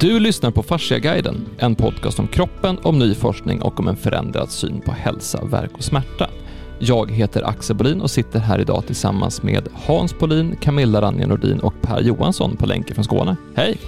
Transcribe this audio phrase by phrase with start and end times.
[0.00, 4.50] Du lyssnar på Fasciaguiden, en podcast om kroppen, om ny forskning och om en förändrad
[4.50, 6.30] syn på hälsa, verk och smärta.
[6.78, 11.60] Jag heter Axel Bolin och sitter här idag tillsammans med Hans Bolin, Camilla Ranje Nordin
[11.60, 13.36] och Per Johansson på länken från Skåne.
[13.54, 13.78] Hej!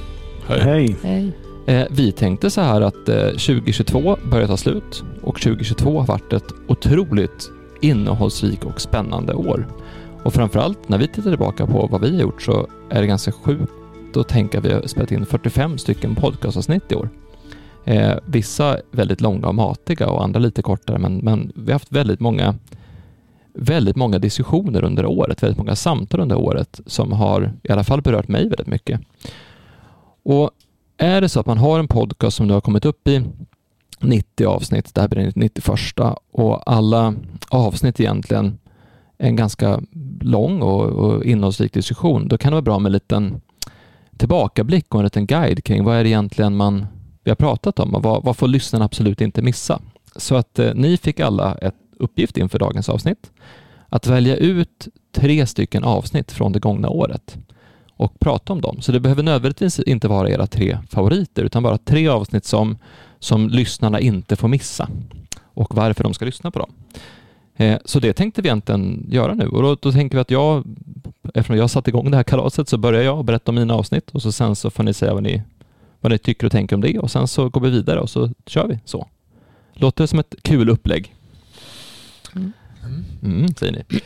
[0.47, 0.97] Hej.
[1.03, 1.33] Hej.
[1.67, 6.33] Eh, vi tänkte så här att eh, 2022 börjar ta slut och 2022 har varit
[6.33, 7.51] ett otroligt
[7.81, 9.69] innehållsrikt och spännande år.
[10.23, 13.33] Och framförallt när vi tittar tillbaka på vad vi har gjort så är det ganska
[13.33, 13.73] sjukt
[14.17, 17.09] att tänka att vi har spelat in 45 stycken podcastavsnitt i år.
[17.85, 21.93] Eh, vissa väldigt långa och matiga och andra lite kortare men, men vi har haft
[21.93, 22.55] väldigt många
[23.55, 28.03] väldigt många diskussioner under året, väldigt många samtal under året som har i alla fall
[28.03, 29.01] berört mig väldigt mycket.
[30.23, 30.51] Och
[30.97, 33.25] är det så att man har en podcast som du har kommit upp i
[34.01, 35.69] 90 avsnitt, det här blir 91
[36.33, 37.15] och alla
[37.49, 38.59] avsnitt egentligen
[39.19, 39.81] en ganska
[40.21, 43.41] lång och, och innehållsrik diskussion, då kan det vara bra med en liten
[44.17, 46.87] tillbakablick och en liten guide kring vad är det egentligen man
[47.25, 49.81] vi har pratat om och vad, vad får lyssnarna absolut inte missa?
[50.17, 53.31] Så att eh, ni fick alla ett uppgift inför dagens avsnitt
[53.89, 57.39] att välja ut tre stycken avsnitt från det gångna året
[57.97, 58.81] och prata om dem.
[58.81, 62.79] Så det behöver nödvändigtvis inte vara era tre favoriter utan bara tre avsnitt som,
[63.19, 64.89] som lyssnarna inte får missa
[65.55, 66.71] och varför de ska lyssna på dem.
[67.57, 70.65] Eh, så det tänkte vi egentligen göra nu och då, då tänker vi att jag,
[71.35, 74.23] eftersom jag satt igång det här kalaset så börjar jag berätta om mina avsnitt och
[74.23, 75.43] så sen så får ni säga vad ni,
[76.01, 78.31] vad ni tycker och tänker om det och sen så går vi vidare och så
[78.47, 79.09] kör vi så.
[79.73, 81.15] Låter det som ett kul upplägg?
[83.23, 84.01] Mm, säger ni.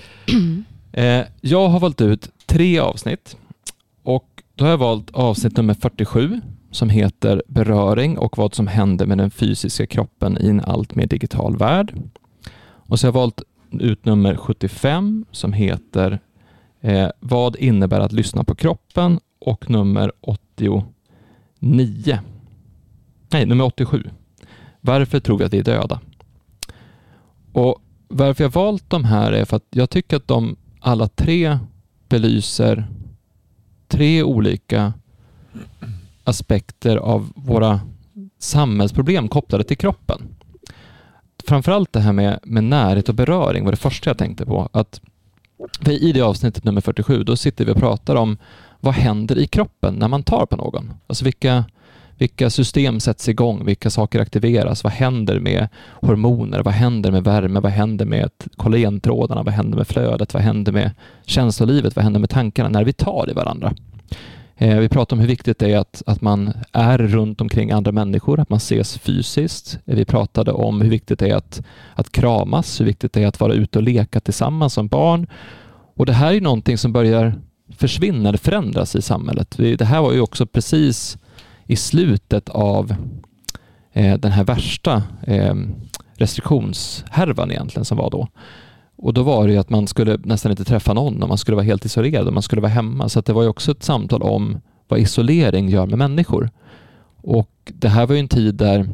[0.92, 3.36] Eh, jag har valt ut tre avsnitt
[4.02, 9.06] och då har jag valt avsnitt nummer 47 som heter Beröring och vad som händer
[9.06, 11.94] med den fysiska kroppen i en allt mer digital värld.
[12.88, 16.20] Och så har jag valt ut nummer 75 som heter
[16.80, 19.20] eh, Vad innebär att lyssna på kroppen?
[19.46, 20.84] och nummer 89.
[23.32, 24.10] Nej, nummer 87.
[24.80, 26.00] Varför tror vi att vi är döda?
[27.52, 31.58] Och varför jag valt de här är för att jag tycker att de alla tre
[32.08, 32.86] belyser
[33.88, 34.92] tre olika
[36.24, 37.80] aspekter av våra
[38.38, 40.35] samhällsproblem kopplade till kroppen.
[41.46, 44.68] Framförallt det här med, med närhet och beröring var det första jag tänkte på.
[44.72, 45.00] Att
[45.86, 48.36] I det avsnittet nummer 47, då sitter vi och pratar om
[48.80, 50.92] vad händer i kroppen när man tar på någon?
[51.06, 51.64] Alltså vilka,
[52.18, 53.64] vilka system sätts igång?
[53.64, 54.84] Vilka saker aktiveras?
[54.84, 56.62] Vad händer med hormoner?
[56.62, 57.60] Vad händer med värme?
[57.60, 59.42] Vad händer med kollagentrådarna?
[59.42, 60.34] Vad händer med flödet?
[60.34, 60.90] Vad händer med
[61.24, 61.96] känslolivet?
[61.96, 63.74] Vad händer med tankarna när vi tar i varandra?
[64.58, 67.92] Eh, vi pratar om hur viktigt det är att, att man är runt omkring andra
[67.92, 69.78] människor, att man ses fysiskt.
[69.84, 71.62] Vi pratade om hur viktigt det är att,
[71.94, 75.26] att kramas, hur viktigt det är att vara ute och leka tillsammans som barn.
[75.96, 77.34] Och det här är någonting som börjar
[77.76, 79.54] försvinna eller förändras i samhället.
[79.56, 81.18] Det här var ju också precis
[81.66, 82.94] i slutet av
[83.92, 85.54] eh, den här värsta eh,
[86.14, 88.28] restriktionshärvan egentligen som var då.
[88.96, 91.54] Och då var det ju att man skulle nästan inte träffa någon och man skulle
[91.54, 93.08] vara helt isolerad och man skulle vara hemma.
[93.08, 94.58] Så det var ju också ett samtal om
[94.88, 96.50] vad isolering gör med människor.
[97.22, 98.88] Och det här var ju en tid där,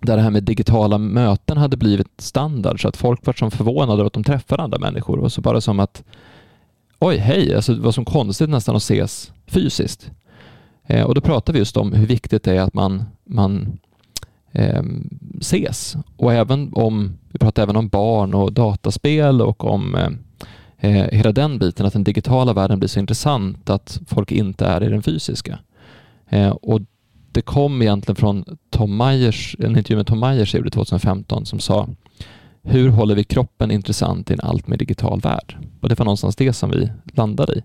[0.00, 3.92] där det här med digitala möten hade blivit standard så att folk var som förvånade
[3.92, 6.04] över att de träffade andra människor och så bara som att
[6.98, 10.10] oj, hej, alltså det var som konstigt nästan att ses fysiskt.
[10.86, 13.78] Eh, och då pratade vi just om hur viktigt det är att man, man
[14.52, 14.82] eh,
[15.40, 15.96] ses.
[16.16, 20.10] Och även om, vi pratar även om barn och dataspel och om eh,
[20.78, 24.82] eh, hela den biten, att den digitala världen blir så intressant att folk inte är
[24.82, 25.58] i den fysiska.
[26.28, 26.80] Eh, och
[27.32, 31.88] det kom egentligen från Tom Myers, en intervju med Tom Myers gjorde 2015 som sa
[32.62, 35.56] hur håller vi kroppen intressant i en allt mer digital värld?
[35.80, 37.62] Och det var någonstans det som vi landade i.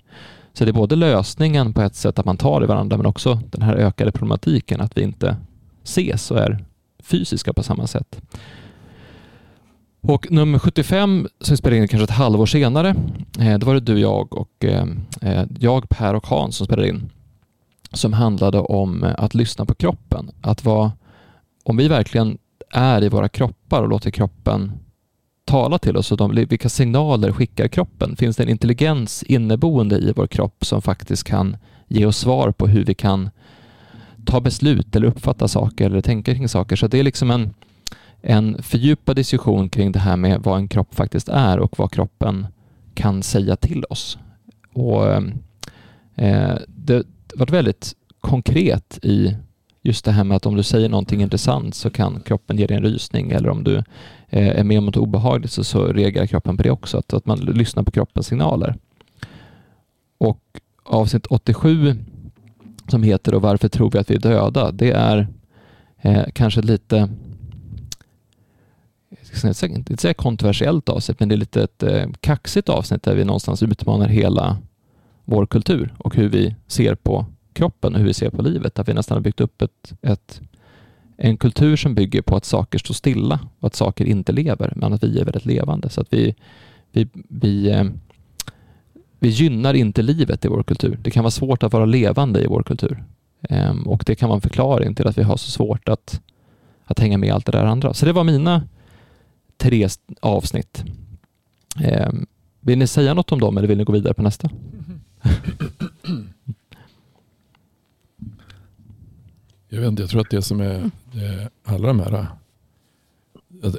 [0.54, 3.40] Så det är både lösningen på ett sätt att man tar i varandra men också
[3.52, 5.36] den här ökade problematiken att vi inte
[5.84, 6.66] ses och är
[7.00, 8.22] fysiska på samma sätt.
[10.02, 12.96] Och nummer 75 som vi spelade in kanske ett halvår senare,
[13.40, 14.86] eh, då var det du, jag och eh,
[15.22, 17.10] eh jag, Per och Hans som spelade in
[17.94, 20.32] som handlade om eh, att lyssna på kroppen.
[20.42, 20.92] Att vara,
[21.64, 22.38] om vi verkligen
[22.72, 24.72] är i våra kroppar och låter kroppen
[25.46, 28.16] tala till oss och de, vilka signaler skickar kroppen?
[28.16, 31.58] Finns det en intelligens inneboende i vår kropp som faktiskt kan
[31.88, 33.30] ge oss svar på hur vi kan
[34.28, 36.76] ta beslut eller uppfatta saker eller tänka kring saker?
[36.76, 37.54] Så det är liksom en,
[38.22, 42.48] en fördjupad diskussion kring det här med vad en kropp faktiskt är och vad kroppen
[42.94, 44.18] kan säga till oss.
[44.74, 45.08] Och
[46.16, 47.04] eh, Det
[47.36, 49.36] var väldigt konkret i
[49.82, 52.78] just det här med att om du säger någonting intressant så kan kroppen ge dig
[52.78, 53.76] en rysning eller om du
[54.30, 56.98] eh, är med om något obehagligt så, så reagerar kroppen på det också.
[56.98, 58.76] Att, att man lyssnar på kroppens signaler.
[60.18, 60.42] Och
[60.84, 61.96] avsnitt 87
[62.88, 64.72] som heter och Varför tror vi att vi är döda?
[64.72, 65.28] Det är
[66.02, 67.10] eh, kanske lite
[69.44, 73.16] jag ska inte säga kontroversiellt avsnitt, men det är lite ett eh, kaxigt avsnitt där
[73.16, 74.58] vi någonstans utmanar hela
[75.26, 78.80] vår kultur och hur vi ser på kroppen och hur vi ser på livet.
[78.80, 80.42] Att vi nästan har byggt upp ett, ett,
[81.18, 84.94] en kultur som bygger på att saker står stilla och att saker inte lever, men
[84.94, 85.90] att vi är väldigt levande.
[85.90, 86.36] Så att vi,
[86.92, 87.84] vi, vi, eh,
[89.20, 91.00] vi gynnar inte livet i vår kultur.
[91.02, 93.04] Det kan vara svårt att vara levande i vår kultur.
[93.50, 96.22] Ehm, och det kan vara en förklaring till att vi har så svårt att,
[96.86, 97.94] att hänga med allt det där andra.
[97.94, 98.64] Så det var mina
[99.58, 99.88] tre
[100.20, 100.84] avsnitt.
[101.84, 102.26] Ehm,
[102.60, 104.48] vill ni säga något om dem eller vill ni gå vidare på nästa?
[104.48, 106.28] Mm-hmm.
[109.70, 112.28] Jag vet inte, jag tror att det som är det, alla de här,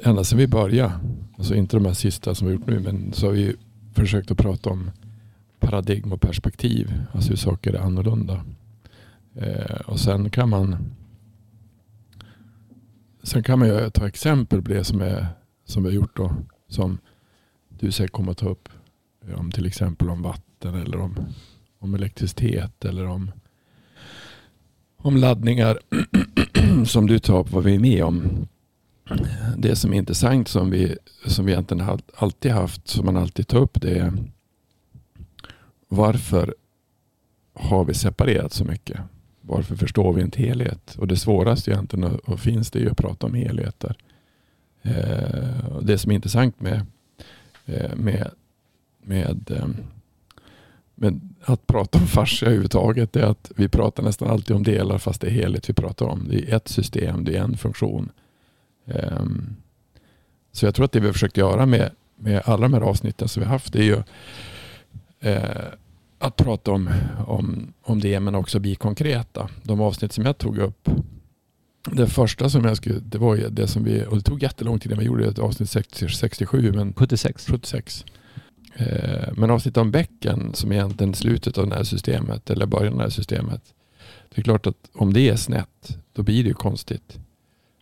[0.03, 0.91] ända sedan vi började,
[1.37, 3.55] alltså inte de här sista som vi gjort nu, men så har vi
[3.93, 4.91] försökt att prata om
[5.59, 8.45] paradigm och perspektiv, alltså hur saker är annorlunda.
[9.35, 10.77] Eh, och sen kan man
[13.23, 15.27] Sen kan man ju ta exempel på det som, är,
[15.65, 16.35] som vi har gjort då.
[16.67, 16.97] Som
[17.69, 18.69] du säkert kommer att ta upp.
[19.27, 21.15] Eh, om till exempel om vatten eller om,
[21.79, 23.31] om elektricitet eller om,
[24.97, 25.79] om laddningar
[26.85, 28.47] som du tar upp vad vi är med om.
[29.57, 33.59] Det som är intressant som vi, som vi egentligen alltid haft, som man alltid tar
[33.59, 34.13] upp det är
[35.89, 36.55] varför
[37.53, 38.99] har vi separerat så mycket?
[39.41, 40.95] Varför förstår vi inte helhet?
[40.95, 43.95] Och det svåraste egentligen och, finns det ju att prata om helheter.
[44.81, 46.85] Eh, det som är intressant med,
[47.65, 48.31] eh, med,
[49.03, 49.67] med, eh,
[50.95, 55.21] med att prata om fascia överhuvudtaget är att vi pratar nästan alltid om delar fast
[55.21, 56.27] det är helhet vi pratar om.
[56.29, 58.11] Det är ett system, det är en funktion.
[58.85, 59.55] Ehm,
[60.51, 63.27] så jag tror att det vi har försökt göra med, med alla de här avsnitten
[63.27, 64.03] som vi har haft är ju
[66.19, 66.89] att prata om,
[67.27, 69.49] om, om det men också bli konkreta.
[69.63, 70.89] De avsnitt som jag tog upp.
[71.91, 74.91] Det första som jag skulle, det var det som vi, och det tog jättelång tid
[74.91, 76.71] när vi gjorde ett avsnitt 67.
[76.71, 77.47] Men 76.
[77.47, 78.05] 76.
[78.75, 82.97] Eh, men avsnitt om bäcken som egentligen slutet av det här systemet eller början av
[82.97, 83.61] det här systemet.
[84.29, 87.19] Det är klart att om det är snett då blir det ju konstigt.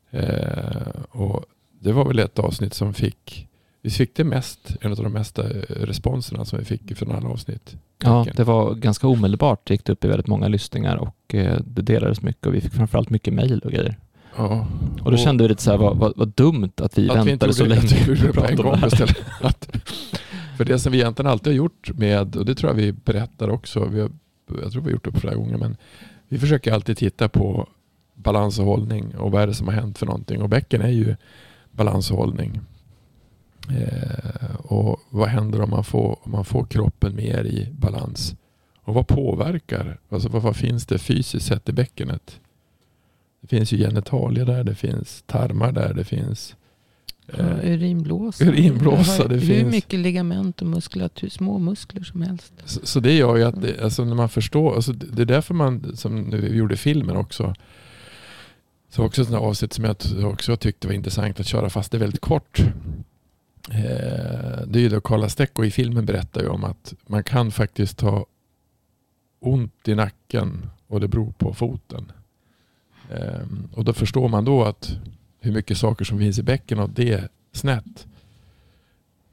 [0.10, 1.46] Eh, och
[1.80, 3.47] det var väl ett avsnitt som fick
[3.88, 7.76] vi fick det mest, en av de mesta responserna som vi fick från alla avsnitt.
[8.04, 9.62] Ja, det var ganska omedelbart.
[9.68, 12.74] Det gick upp i väldigt många lyssningar och eh, det delades mycket och vi fick
[12.74, 13.98] framförallt mycket mejl och grejer.
[14.36, 14.68] Ja,
[15.04, 17.50] och då kände vi lite så här, vad, vad, vad dumt att vi att väntade
[17.50, 17.82] vi så länge.
[17.82, 19.18] Att vi på en gång istället.
[19.42, 19.78] Att,
[20.58, 23.50] för det som vi egentligen alltid har gjort med, och det tror jag vi berättar
[23.50, 24.12] också, vi har,
[24.62, 25.78] jag tror vi har gjort det flera gånger, men
[26.30, 27.68] vi försöker alltid titta på
[28.16, 30.42] balans och hållning och vad är det som har hänt för någonting.
[30.42, 31.16] Och bäcken är ju
[31.72, 32.62] balans och hållning.
[33.70, 38.36] Eh, och vad händer om man, får, om man får kroppen mer i balans?
[38.84, 40.00] Och vad påverkar?
[40.10, 42.40] Alltså vad, vad finns det fysiskt sett i bäckenet?
[43.42, 46.56] Det finns ju genitalier där, det finns tarmar där, det finns
[47.28, 48.44] eh, ja, urinblåsa.
[48.46, 49.72] urinblåsa det hur finns.
[49.72, 52.54] mycket ligament och muskulatur, små muskler som helst.
[52.66, 55.54] Så, så det gör ju att det, alltså när man förstår, alltså det är därför
[55.54, 57.54] man, som vi gjorde filmen också,
[58.90, 62.00] så också ett avsnitt som jag också tyckte var intressant att köra fast det är
[62.00, 62.62] väldigt kort.
[63.70, 67.52] Eh, det är ju då Carla Stecco i filmen berättar ju om att man kan
[67.52, 68.26] faktiskt ha
[69.40, 72.12] ont i nacken och det beror på foten.
[73.12, 74.98] Ehm, och då förstår man då att
[75.40, 78.08] hur mycket saker som finns i bäcken och det är snett.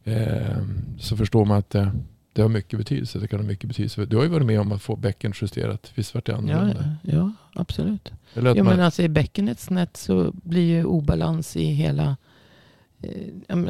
[0.05, 1.93] Ehm, så förstår man att det,
[2.33, 3.19] det, har mycket betydelse.
[3.19, 4.05] Det kan ha mycket betydelse.
[4.05, 5.93] Du har ju varit med om att få bäcken justerat.
[5.95, 6.97] Visst vart det annorlunda?
[7.03, 8.13] Ja, ja absolut.
[8.35, 12.17] Ja, men alltså, är bäckenet snett så blir ju obalans i hela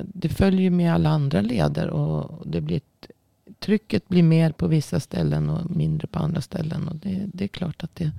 [0.03, 1.91] det följer med alla andra leder.
[1.91, 3.11] Och det blir ett,
[3.59, 6.89] trycket blir mer på vissa ställen och mindre på andra ställen.
[6.89, 8.11] Och det, det är klart att det,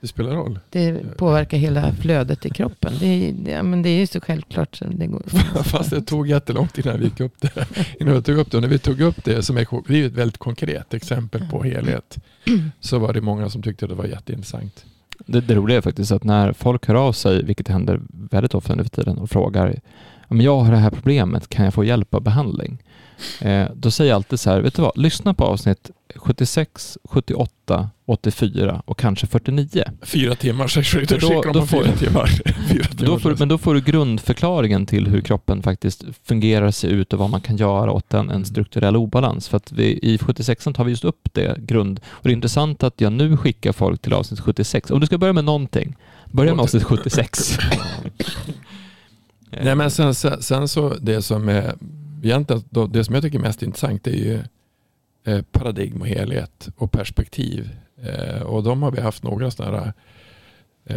[0.00, 0.58] det spelar roll.
[0.70, 2.92] Det påverkar hela flödet i kroppen.
[3.00, 4.76] Det, det, men det är ju så självklart.
[4.76, 5.22] Så det går.
[5.62, 7.66] Fast det tog jättelångt innan vi gick upp det.
[8.00, 8.60] Innan vi tog upp det.
[8.60, 12.18] när vi tog upp det, som är, det är ett väldigt konkret exempel på helhet,
[12.80, 14.84] så var det många som tyckte att det var jätteintressant.
[15.26, 18.74] Det, det roliga är faktiskt att när folk hör av sig, vilket händer väldigt ofta
[18.74, 19.80] nu för tiden, och frågar
[20.34, 22.78] men jag har det här problemet, kan jag få hjälp av behandling?
[23.40, 27.90] Eh, då säger jag alltid så här, vet du vad, lyssna på avsnitt 76, 78,
[28.06, 29.84] 84 och kanske 49.
[30.02, 30.80] Fyra timmar, så
[31.18, 32.26] då, då, får, fyra timmar.
[32.68, 36.88] fyra timmar då får, men då får du grundförklaringen till hur kroppen faktiskt fungerar, ser
[36.88, 39.48] ut och vad man kan göra åt en, en strukturell obalans.
[39.48, 42.00] För att vi, i 76 tar vi just upp det grund.
[42.08, 44.90] Och det är intressant att jag nu skickar folk till avsnitt 76.
[44.90, 45.96] Om du ska börja med någonting,
[46.32, 47.58] börja med avsnitt 76.
[49.64, 51.74] Nej, men sen, sen, sen, så det som är
[52.22, 54.38] egentligen, det som jag tycker är mest intressant är ju
[55.24, 57.70] eh, paradigm och helhet och perspektiv.
[58.02, 59.92] Eh, och de har vi haft några sådana här
[60.84, 60.96] Eh,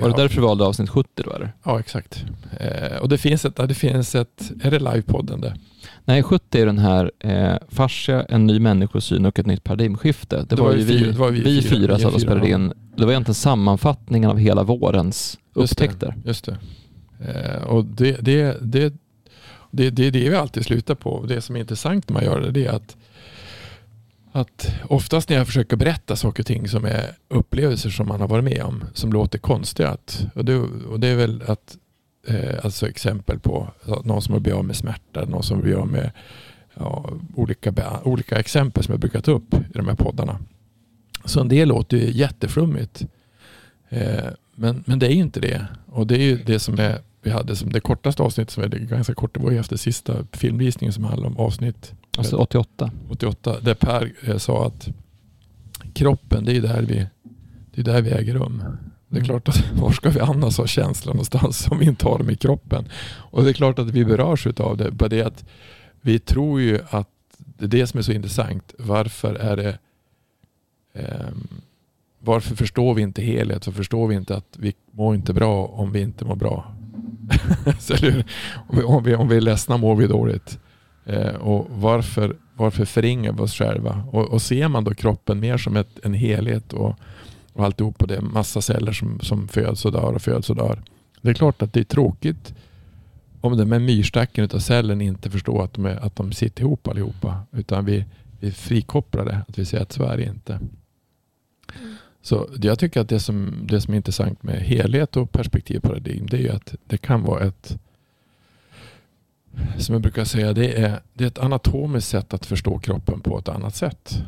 [0.00, 1.52] var det därför du valde avsnitt 70 då eller?
[1.62, 2.24] Ja exakt.
[2.60, 5.56] Eh, och det finns ett, det finns ett, är det livepodden det?
[6.04, 10.36] Nej, 70 är den här eh, Fascia, en ny människosyn och ett nytt paradigmskifte.
[10.36, 12.72] Det, det var, ju vi, var vi, vi fyra som spelade in.
[12.96, 16.14] Det var egentligen sammanfattningen av hela vårens upptäckter.
[16.24, 16.58] Just det.
[17.24, 18.94] Eh, och det, det, det,
[19.70, 21.24] det, det är det vi alltid slutar på.
[21.28, 22.96] Det som är intressant när man gör det, det är att
[24.32, 28.28] att oftast när jag försöker berätta saker och ting som är upplevelser som man har
[28.28, 29.96] varit med om, som låter konstiga.
[30.34, 31.76] Och det, och det är väl att,
[32.26, 33.68] eh, alltså exempel på
[34.04, 36.10] någon som har blivit av med smärta, någon som har blivit av med
[36.74, 40.38] ja, olika, olika exempel som jag brukar ta upp i de här poddarna.
[41.24, 43.02] Så en del låter ju jätteflummigt.
[43.88, 44.24] Eh,
[44.54, 45.66] men, men det är ju inte det.
[45.86, 48.68] Och det är ju det som är, vi hade som det kortaste avsnittet, som är
[48.68, 52.90] ganska kort, det var ju efter sista filmvisningen som handlade om avsnitt Alltså 88.
[53.08, 53.60] 88.
[53.60, 54.88] Där Per eh, sa att
[55.94, 57.06] kroppen, det är där vi,
[57.74, 58.62] det är där vi äger rum.
[59.08, 59.24] Det är mm.
[59.24, 62.36] klart att var ska vi annars ha känslan någonstans om vi inte har dem i
[62.36, 62.88] kroppen?
[63.14, 64.90] Och det är klart att vi berörs av det.
[64.90, 65.44] Bara det att
[66.00, 68.74] vi tror ju att det är det som är så intressant.
[68.78, 69.78] Varför är det
[70.92, 71.30] eh,
[72.18, 73.66] varför förstår vi inte helhet?
[73.66, 76.74] Varför förstår vi inte att vi mår inte bra om vi inte mår bra?
[78.68, 80.58] om, vi, om, vi, om vi är ledsna mår vi dåligt.
[81.04, 84.04] Eh, och varför, varför förringar vi oss själva?
[84.12, 86.94] Och, och ser man då kroppen mer som ett, en helhet och,
[87.52, 90.56] och alltihop och det är massa celler som, som föds och dör och föds och
[90.56, 90.82] dör.
[91.22, 92.54] Det är klart att det är tråkigt
[93.40, 96.88] om den med myrstacken av cellen inte förstår att de, är, att de sitter ihop
[96.88, 97.40] allihopa.
[97.52, 98.04] Utan vi,
[98.40, 99.40] vi frikopplar det.
[99.48, 100.52] Att vi säger att så är det inte.
[100.52, 100.68] Mm.
[102.22, 106.48] Så jag tycker att det som, det som är intressant med helhet och perspektivparadigm det
[106.48, 107.78] är att det kan vara ett
[109.78, 113.38] som jag brukar säga, det är, det är ett anatomiskt sätt att förstå kroppen på
[113.38, 114.22] ett annat sätt.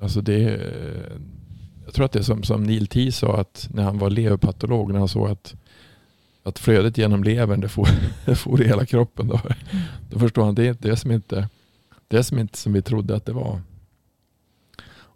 [0.00, 1.18] Alltså det är,
[1.84, 4.92] jag tror att det är som, som Neil T sa att när han var leverpatolog,
[4.92, 5.54] när han såg att,
[6.42, 7.88] att flödet genom levern det får,
[8.24, 9.28] det får i hela kroppen.
[9.28, 9.40] Då,
[10.10, 11.48] då förstår han det är det som inte
[12.08, 13.60] det som inte som vi trodde att det var.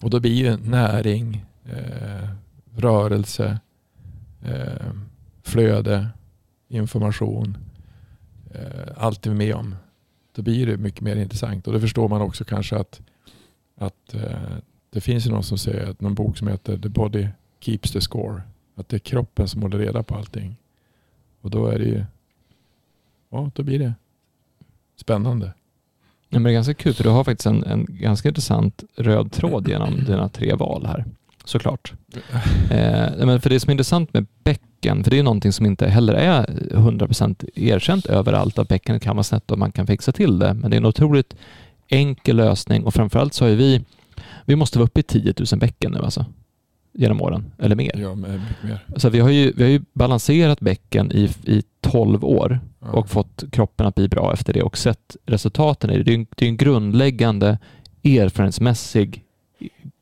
[0.01, 2.29] Och då blir ju näring, eh,
[2.77, 3.61] rörelse,
[4.43, 4.93] eh,
[5.43, 6.09] flöde,
[6.69, 7.59] information
[8.55, 9.75] eh, allt är med om.
[10.33, 11.67] Då blir det mycket mer intressant.
[11.67, 13.01] Och då förstår man också kanske att,
[13.77, 14.57] att eh,
[14.91, 17.29] det finns ju någon som säger att någon bok som heter The Body
[17.61, 18.43] Keeps the Score.
[18.75, 20.57] Att det är kroppen som håller reda på allting.
[21.41, 22.05] Och då är det ju,
[23.31, 23.95] ja då blir det
[24.97, 25.53] spännande.
[26.29, 29.33] Ja, men det är ganska kul för du har faktiskt en, en ganska intressant röd
[29.33, 31.05] tråd genom dina tre val här.
[31.49, 31.93] Såklart.
[32.71, 35.89] Eh, men för det som är intressant med bäcken, för det är någonting som inte
[35.89, 40.39] heller är 100% erkänt överallt, att bäckenet kan vara snett och man kan fixa till
[40.39, 40.55] det.
[40.55, 41.35] Men det är en otroligt
[41.89, 43.85] enkel lösning och framförallt så har vi,
[44.45, 46.27] vi måste vara uppe i 10 000 bäcken nu alltså
[46.93, 47.93] genom åren, eller mer.
[47.99, 48.41] Ja, mer.
[48.97, 52.89] Så vi har ju, vi har ju balanserat bäcken i, i 12 år ja.
[52.89, 56.03] och fått kroppen att bli bra efter det och sett resultaten i det.
[56.03, 57.59] Det är en, det är en grundläggande
[58.05, 59.25] erfarenhetsmässig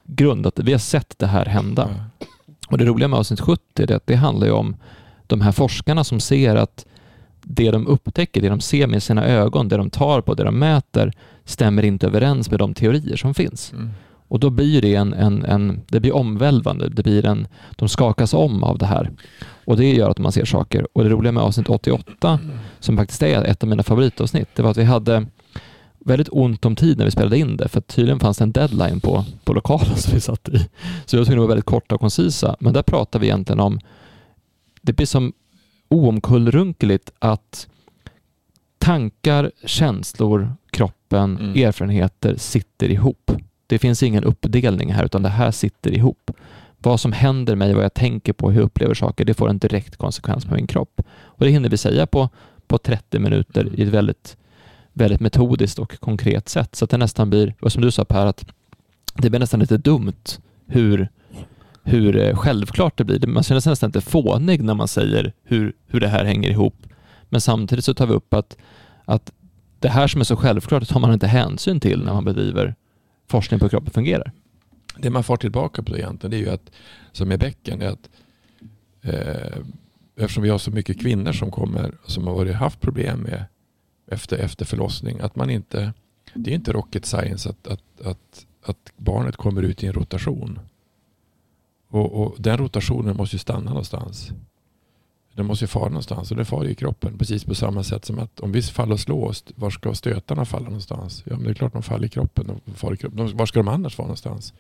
[0.07, 1.89] grund att vi har sett det här hända.
[2.69, 4.77] Och det roliga med avsnitt 70 är att det handlar om
[5.27, 6.87] de här forskarna som ser att
[7.43, 10.59] det de upptäcker, det de ser med sina ögon, det de tar på, det de
[10.59, 11.13] mäter
[11.45, 13.73] stämmer inte överens med de teorier som finns.
[13.73, 13.91] Mm.
[14.29, 18.35] Och då blir det en, en, en, det blir omvälvande, det blir en, de skakas
[18.35, 19.11] om av det här.
[19.65, 20.87] Och det gör att man ser saker.
[20.93, 22.39] Och det roliga med avsnitt 88,
[22.81, 25.27] som faktiskt är ett av mina favoritavsnitt, det var att vi hade
[26.07, 29.01] väldigt ont om tid när vi spelade in det, för tydligen fanns det en deadline
[29.01, 30.59] på, på lokalen som vi satt i.
[31.07, 32.57] Så vi var tvungna att vara väldigt korta och koncisa.
[32.61, 33.81] Men där pratar vi egentligen om,
[34.83, 35.33] det blir som
[35.89, 37.69] oomkullrunkeligt att
[38.79, 41.65] tankar, känslor, kroppen, mm.
[41.65, 43.33] erfarenheter sitter ihop.
[43.67, 46.31] Det finns ingen uppdelning här, utan det här sitter ihop.
[46.79, 49.59] Vad som händer mig, vad jag tänker på, hur jag upplever saker, det får en
[49.59, 51.03] direkt konsekvens på min kropp.
[51.09, 52.29] Och det hinner vi säga på,
[52.67, 54.37] på 30 minuter i ett väldigt
[54.97, 56.75] väldigt metodiskt och konkret sätt.
[56.75, 58.45] Så att det nästan blir, och som du sa Per, att
[59.15, 61.09] det blir nästan lite dumt hur,
[61.83, 63.27] hur eh, självklart det blir.
[63.27, 66.75] Man känner sig nästan lite fånig när man säger hur, hur det här hänger ihop.
[67.29, 68.57] Men samtidigt så tar vi upp att,
[69.05, 69.33] att
[69.79, 72.75] det här som är så självklart tar man inte hänsyn till när man bedriver
[73.29, 74.33] forskning på hur kroppen fungerar.
[74.99, 76.71] Det man får tillbaka på det egentligen det är ju att,
[77.13, 78.11] som är bäcken, är att
[79.03, 79.59] eh,
[80.17, 83.45] eftersom vi har så mycket kvinnor som kommer som har varit, haft problem med
[84.07, 85.21] efter, efter förlossning.
[85.21, 85.93] Att man inte,
[86.35, 90.59] det är inte rocket science att, att, att, att barnet kommer ut i en rotation.
[91.89, 94.33] Och, och den rotationen måste ju stanna någonstans.
[95.35, 97.19] Den måste ju fara någonstans och den far i kroppen.
[97.19, 100.45] Precis på samma sätt som att om vi faller och slår oss, var ska stötarna
[100.45, 101.23] falla någonstans?
[101.27, 102.61] Ja, men det är klart de faller i kroppen.
[102.65, 103.37] De far i kroppen.
[103.37, 104.55] Var ska de annars vara någonstans?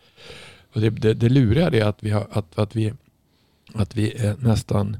[0.72, 2.92] Och det, det, det luriga är att vi, har, att, att, vi,
[3.74, 4.96] att vi är nästan...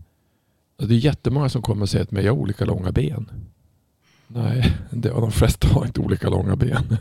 [0.77, 3.31] Det är jättemånga som kommer och säger att jag har olika långa ben.
[4.29, 6.97] Nej, det, de flesta har inte olika långa ben.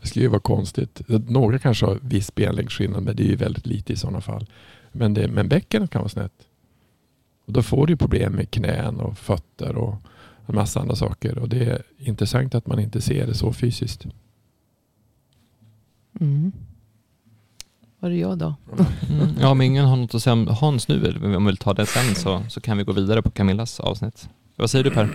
[0.00, 1.02] Det skulle ju vara konstigt.
[1.08, 4.46] Några kanske har viss benlängdsskillnad men det är ju väldigt lite i sådana fall.
[4.92, 6.32] Men, det, men bäckenet kan vara snett.
[7.46, 9.94] Och då får du problem med knän och fötter och
[10.46, 11.38] en massa andra saker.
[11.38, 14.06] Och det är intressant att man inte ser det så fysiskt.
[16.20, 16.52] Mm.
[18.00, 18.54] Var det jag då?
[19.10, 19.28] Mm.
[19.40, 21.86] Ja, om ingen har något att säga om Hans nu, om vi vill ta det
[21.86, 24.28] sen, så, så kan vi gå vidare på Camillas avsnitt.
[24.56, 25.08] Vad säger du Per?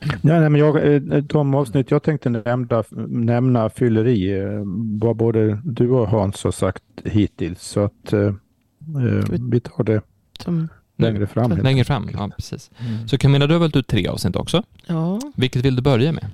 [0.00, 4.62] Ja, nej, men jag, eh, de avsnitt jag tänkte nämna, nämna fylleri eh,
[5.00, 7.62] vad både du och Hans har sagt hittills.
[7.62, 10.00] Så att eh, eh vi tar det
[10.38, 10.68] Som...
[10.96, 11.50] längre fram.
[11.50, 12.70] Längre fram, ja precis.
[12.78, 13.08] Mm.
[13.08, 14.62] Så Camilla, du har valt ut tre avsnitt också.
[14.86, 15.20] Ja.
[15.36, 16.26] Vilket vill du börja med?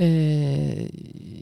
[0.00, 0.86] Eh,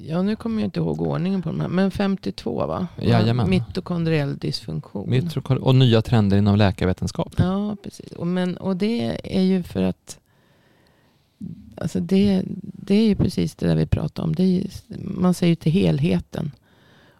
[0.08, 1.68] ja, nu kommer jag inte ihåg ordningen på de här.
[1.68, 2.86] Men 52 va?
[3.00, 3.50] Jajamän.
[3.50, 5.10] Mitokondriell dysfunktion.
[5.10, 7.34] Mitokondri och nya trender inom läkarvetenskap.
[7.36, 8.12] Ja, precis.
[8.12, 10.18] Och, men, och det är ju för att
[11.76, 14.34] Alltså det, det är ju precis det där vi pratar om.
[14.34, 16.50] Det är, man ser ju till helheten.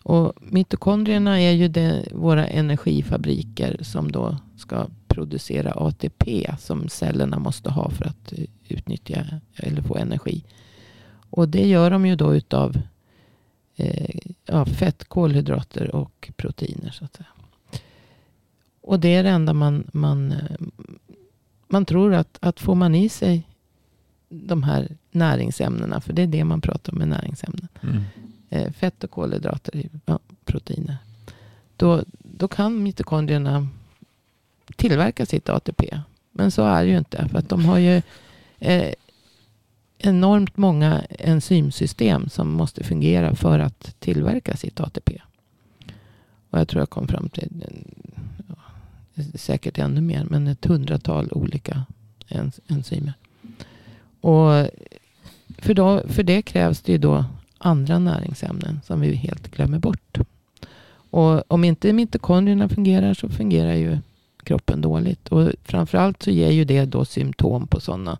[0.03, 7.71] Och mitokondrierna är ju det, våra energifabriker som då ska producera ATP som cellerna måste
[7.71, 8.33] ha för att
[8.69, 9.25] utnyttja
[9.57, 10.45] eller få energi.
[11.31, 12.79] Och det gör de ju då utav
[13.77, 16.91] eh, ja, fett, kolhydrater och proteiner.
[16.91, 17.29] Så att säga.
[18.81, 20.57] Och det är det enda man, man, eh,
[21.69, 23.49] man tror att, att får man i sig
[24.29, 26.01] de här näringsämnena.
[26.01, 27.69] För det är det man pratar om med näringsämnen.
[27.81, 28.03] Mm.
[28.51, 30.97] Eh, fett och kolhydrater, ja, proteiner.
[31.77, 33.69] Då, då kan mitokondrierna
[34.77, 36.01] tillverka sitt ATP.
[36.33, 37.29] Men så är det ju inte.
[37.29, 38.03] För att de har ju
[38.59, 38.93] eh,
[39.99, 45.21] enormt många enzymsystem som måste fungera för att tillverka sitt ATP.
[46.51, 47.65] Och jag tror jag kom fram till
[48.49, 48.55] ja,
[49.35, 51.85] säkert ännu mer, men ett hundratal olika
[52.69, 53.15] enzymer.
[54.27, 54.69] Och
[55.59, 57.25] för, då, för det krävs det ju då
[57.59, 60.19] andra näringsämnen som vi helt glömmer bort.
[61.11, 63.99] Och om inte mitokondrierna fungerar så fungerar ju
[64.43, 65.29] kroppen dåligt.
[65.29, 68.19] Och framförallt så ger ju det då symptom på sådana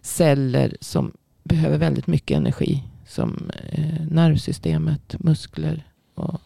[0.00, 1.12] celler som
[1.42, 2.82] behöver väldigt mycket energi.
[3.06, 5.84] Som eh, nervsystemet, muskler.
[6.14, 6.40] Och,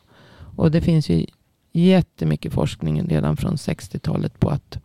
[0.57, 1.27] och det finns ju
[1.73, 4.79] jättemycket forskning redan från 60-talet på att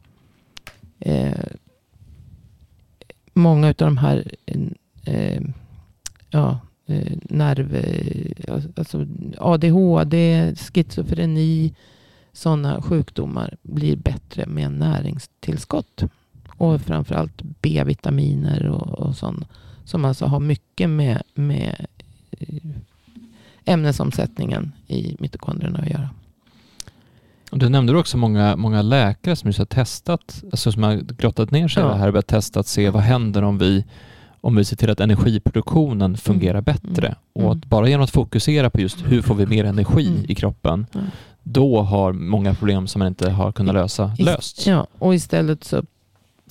[0.99, 1.45] eh,
[3.39, 4.62] många av de här eh,
[5.06, 5.41] eh
[6.30, 7.75] ja, eh, nerv...
[7.75, 9.06] Eh, alltså alltså
[9.38, 11.73] ADHD, schizofreni,
[12.34, 16.04] sådana sjukdomar blir bättre med näringstillskott.
[16.58, 19.47] Och framförallt B-vitaminer och, och sånt.
[19.84, 21.86] Som alltså har mycket med, med
[23.65, 26.10] ämnesomsättningen i mitokondrierna att göra.
[27.51, 31.67] Du nämnde också många, många läkare som just har testat, alltså som har grottat ner
[31.67, 31.89] sig ja.
[31.89, 33.85] i det här och börjat testa att se vad händer om vi,
[34.41, 36.63] om vi ser till att energiproduktionen fungerar mm.
[36.63, 37.07] bättre.
[37.07, 37.17] Mm.
[37.33, 37.69] Och att mm.
[37.69, 40.25] bara genom att fokusera på just hur får vi mer energi mm.
[40.27, 40.85] i kroppen,
[41.43, 44.67] då har många problem som man inte har kunnat lösa lösts.
[44.67, 45.83] Ja, och istället så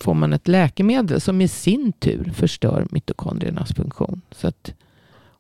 [0.00, 4.20] får man ett läkemedel som i sin tur förstör mitokondriernas funktion.
[4.30, 4.72] Så att,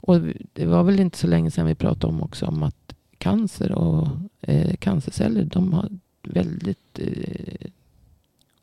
[0.00, 0.20] och
[0.52, 2.87] det var väl inte så länge sedan vi pratade om också om att
[3.18, 4.08] cancer och
[4.40, 5.88] eh, cancerceller de har
[6.22, 7.70] väldigt eh,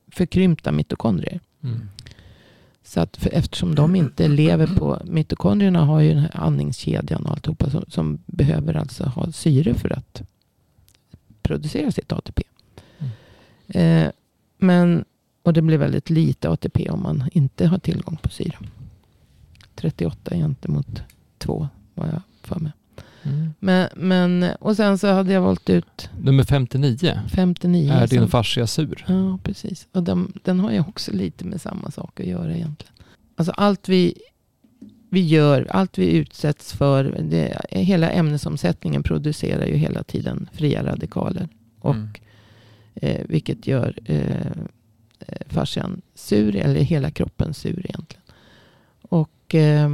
[0.08, 1.40] förkrympta mitokondrier.
[1.64, 1.90] Mm.
[2.84, 7.32] Så att för, eftersom de inte lever på, mitokondrierna har ju den här andningskedjan och
[7.32, 10.22] alltihopa som, som behöver alltså ha syre för att
[11.42, 12.44] producera sitt ATP.
[12.98, 13.12] Mm.
[13.68, 14.12] Eh,
[14.58, 15.06] men,
[15.44, 18.58] och det blir väldigt lite ATP om man inte har tillgång på syre.
[19.76, 21.02] 38 gentemot
[21.38, 22.72] 2 var jag för mig.
[23.26, 23.54] Mm.
[23.60, 26.10] Men, men, och sen så hade jag valt ut...
[26.20, 27.20] Nummer 59.
[27.28, 29.06] 59 är din fascia sur?
[29.08, 29.88] Ja, precis.
[29.92, 32.94] Och den, den har ju också lite med samma sak att göra egentligen.
[33.36, 34.14] Alltså allt vi,
[35.10, 41.48] vi gör, allt vi utsätts för, det, hela ämnesomsättningen producerar ju hela tiden fria radikaler.
[41.80, 42.10] Och, mm.
[42.96, 44.52] eh, vilket gör eh,
[45.48, 48.24] fascian sur, eller hela kroppen sur egentligen.
[49.02, 49.92] Och eh,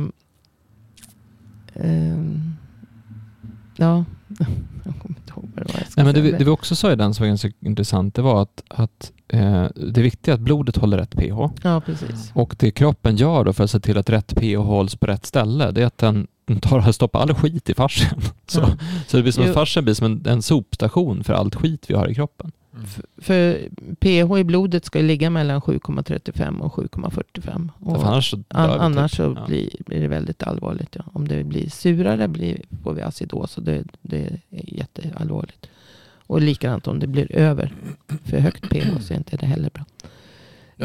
[1.74, 2.18] eh
[3.82, 4.06] Ja,
[4.84, 6.92] jag kommer inte ihåg vad det var jag Nej, men det, det vi också sa
[6.92, 10.42] i den som var ganska intressant, det var att, att eh, det viktiga är att
[10.42, 11.40] blodet håller rätt pH.
[11.64, 12.32] Ja, precis.
[12.34, 15.26] Och det kroppen gör då för att se till att rätt pH hålls på rätt
[15.26, 16.28] ställe, det är att den
[16.62, 18.22] tar och stoppar all skit i fascian.
[18.48, 18.70] Så, ja.
[19.08, 21.96] så det blir som att fascian blir som en, en sopstation för allt skit vi
[21.96, 22.52] har i kroppen.
[22.74, 22.86] Mm.
[23.18, 27.70] För, pH i blodet ska ligga mellan 7,35 och 7,45.
[27.80, 29.46] Och annars så, an, annars så ja.
[29.48, 30.96] blir, blir det väldigt allvarligt.
[30.96, 31.04] Ja.
[31.14, 35.70] Om det blir surare blir, får vi acidos och det, det är jätteallvarligt.
[36.28, 37.74] Och likadant om det blir över
[38.26, 39.86] för högt pH så är inte det heller bra.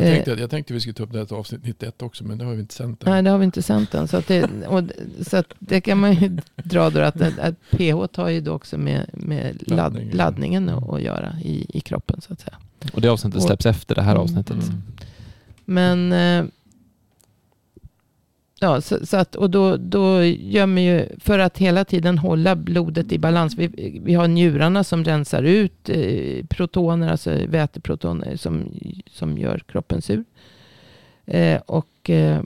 [0.02, 2.38] Jag tänkte, jag tänkte vi skulle ta upp det här till avsnitt 91 också, men
[2.38, 3.10] det har vi inte sänt än.
[3.10, 4.08] Nej, det har vi inte sänt än.
[4.08, 4.82] Så, det, och,
[5.26, 9.10] så det kan man ju dra då att, att pH har ju då också med,
[9.12, 12.56] med laddningen, laddningen att göra i, i kroppen så att säga.
[12.92, 14.68] Och det avsnittet släpps och, efter det här avsnittet.
[14.68, 14.82] Mm.
[15.64, 16.50] Men eh,
[18.60, 23.12] Ja, så, så, att, och då, då gömmer ju, för att hela tiden hålla blodet
[23.12, 23.54] i balans.
[23.54, 30.02] Vi, vi har njurarna som rensar ut eh, protoner, alltså väteprotoner som, som gör kroppen
[30.02, 30.24] sur.
[31.26, 32.42] Eh, och eh,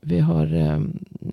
[0.00, 0.80] vi har eh,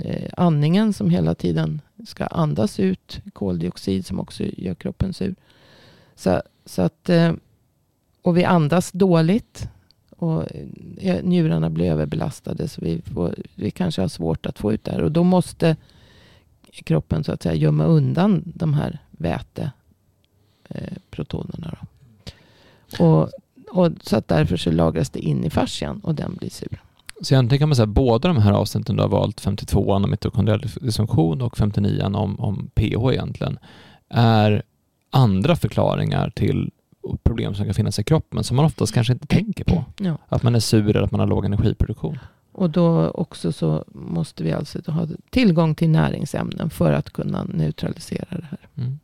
[0.09, 5.35] eh andningen som hela tiden ska andas ut koldioxid som också gör kroppen sur.
[6.15, 7.33] Så, så att, eh,
[8.21, 9.69] och vi andas dåligt
[10.15, 10.43] och
[10.97, 14.91] eh, njurarna blir överbelastade så vi, får, vi kanske har svårt att få ut det
[14.91, 15.01] här.
[15.01, 15.75] Och då måste
[16.83, 21.77] kroppen så att säga gömma undan de här väteprotonerna.
[22.99, 23.29] Eh, och,
[23.71, 26.81] och, så att därför så lagras det in i fascian och den blir sur.
[27.21, 30.11] Så egentligen kan man säga att båda de här avsnitten du har valt, 52an om
[30.11, 33.59] mitokondriell dysfunktion och 59 om, om pH egentligen,
[34.09, 34.63] är
[35.09, 36.71] andra förklaringar till
[37.23, 39.85] problem som kan finnas i kroppen som man oftast kanske inte tänker på.
[39.97, 40.17] Ja.
[40.29, 42.19] Att man är sur eller att man har låg energiproduktion.
[42.51, 48.37] Och då också så måste vi alltså ha tillgång till näringsämnen för att kunna neutralisera
[48.37, 48.59] det här.
[48.77, 48.99] Mm.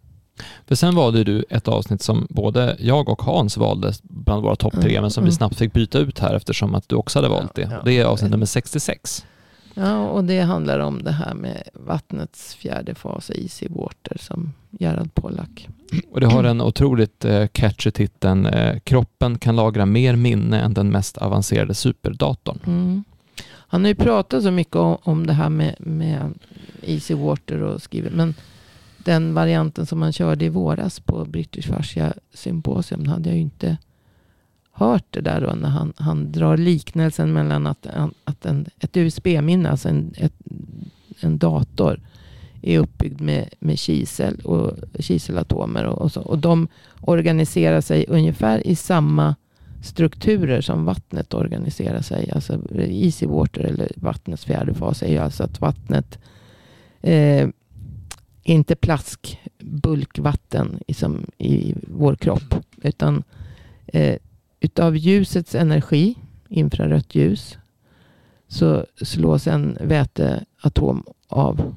[0.68, 4.74] För sen valde du ett avsnitt som både jag och Hans valde bland våra topp
[4.74, 5.02] tre, mm.
[5.02, 5.36] men som vi mm.
[5.36, 7.62] snabbt fick byta ut här eftersom att du också hade valt det.
[7.62, 7.82] Ja, ja.
[7.86, 9.26] Det är avsnitt nummer 66.
[9.73, 15.13] Ja, och det handlar om det här med vattnets fjärde fas, easy water, som Gerald
[15.13, 15.69] Pollack.
[16.12, 20.73] Och det har den otroligt eh, catchy titeln eh, Kroppen kan lagra mer minne än
[20.73, 22.60] den mest avancerade superdatorn.
[22.65, 23.03] Mm.
[23.47, 26.34] Han har ju pratat så mycket om, om det här med, med
[26.81, 28.34] easy water och skrivit, men
[28.97, 33.77] den varianten som han körde i våras på British Fascia Symposium hade jag ju inte
[34.86, 37.88] hört det där då när han, han drar liknelsen mellan att,
[38.24, 40.34] att en, ett USB-minne, alltså en, ett,
[41.20, 42.00] en dator,
[42.62, 45.86] är uppbyggd med, med kisel och kiselatomer.
[45.86, 46.67] Och, och, så, och de
[47.02, 49.36] organiserar sig ungefär i samma
[49.84, 52.32] strukturer som vattnet organiserar sig.
[52.32, 56.20] Alltså easy water eller vattnets fjärde fas är ju alltså att vattnet
[57.02, 57.48] eh,
[58.44, 62.56] inte plaskbulkvatten som i vår kropp.
[62.82, 63.24] Utan
[63.88, 64.15] eh,
[64.62, 66.15] utav ljusets energi,
[66.50, 67.58] infrarött ljus,
[68.47, 71.76] så slås en väteatom av.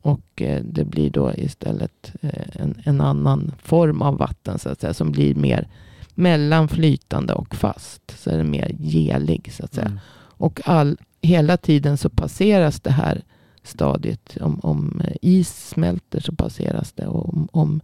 [0.00, 4.80] Och eh, det blir då istället eh, en, en, annan form av vatten så att
[4.80, 5.68] säga, som blir mer
[6.14, 8.18] mellanflytande och fast.
[8.18, 9.86] Så är den mer gelig så att säga.
[9.86, 9.98] Mm.
[10.14, 13.22] Och all, hela tiden så passeras det här
[13.62, 14.36] stadiet.
[14.40, 17.06] Om, om is smälter så passeras det.
[17.06, 17.80] Och om, om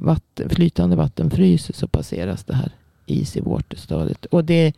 [0.00, 2.72] vatten, flytande vatten fryser så passeras det här
[3.12, 4.24] easy water-stadiet.
[4.24, 4.72] Och det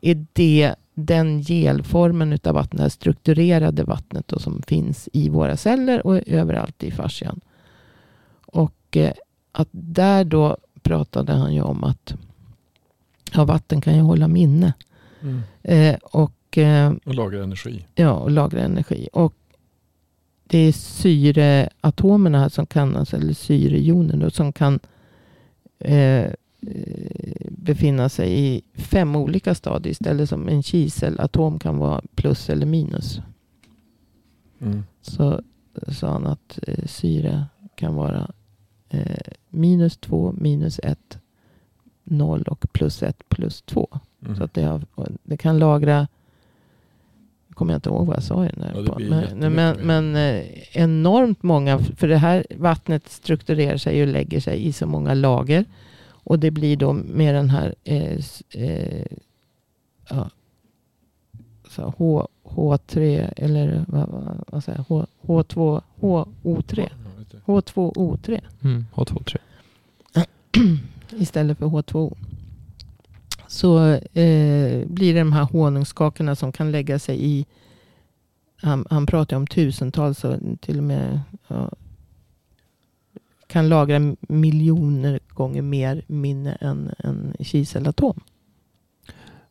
[0.00, 5.56] är det, den gelformen av vatten, det här strukturerade vattnet då, som finns i våra
[5.56, 7.40] celler och överallt i fascian.
[8.46, 9.12] Och eh,
[9.52, 12.14] att där då pratade han ju om att
[13.32, 14.72] ja, vatten kan ju hålla minne.
[15.20, 15.40] Mm.
[15.62, 17.86] Eh, och, eh, och lagra energi.
[17.94, 19.08] Ja, och lagra energi.
[19.12, 19.34] Och
[20.44, 24.80] det är syreatomerna som kan, alltså, eller syrejoner som kan
[25.78, 26.30] eh,
[27.50, 33.20] befinna sig i fem olika stadier istället som en kiselatom kan vara plus eller minus.
[34.60, 34.82] Mm.
[35.00, 35.40] Så
[35.88, 38.30] sa han att eh, syre kan vara
[38.88, 41.18] eh, minus två, minus ett,
[42.04, 43.88] noll och plus ett, plus två.
[44.24, 44.36] Mm.
[44.36, 44.82] Så att det, har,
[45.22, 46.08] det kan lagra
[47.56, 48.84] kommer jag inte ihåg vad jag sa i den där.
[48.86, 54.40] Ja, men, men, men eh, enormt många, för det här vattnet strukturerar sig och lägger
[54.40, 55.64] sig i så många lager.
[56.26, 59.06] Och det blir då med den här eh, eh,
[60.08, 60.30] ja,
[61.68, 66.88] så H, H3 eller vad, vad, vad säger H, H2, HO3.
[67.44, 68.40] H2O3.
[68.64, 69.36] Mm, H2O3.
[71.10, 72.16] Istället för H2O.
[73.48, 77.46] Så eh, blir det de här honungskakorna som kan lägga sig i
[78.56, 81.70] han, han pratar om tusentals och till och med ja,
[83.56, 88.20] kan lagra miljoner gånger mer minne än en kiselatom.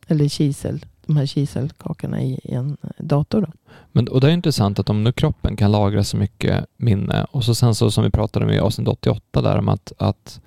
[0.06, 3.40] Eller kisel, de här kiselkakorna i en dator.
[3.40, 3.52] Då.
[3.92, 7.44] Men, och det är intressant att om nu kroppen kan lagra så mycket minne och
[7.44, 10.40] så sen så som vi pratade om i avsnitt 88 där om att, att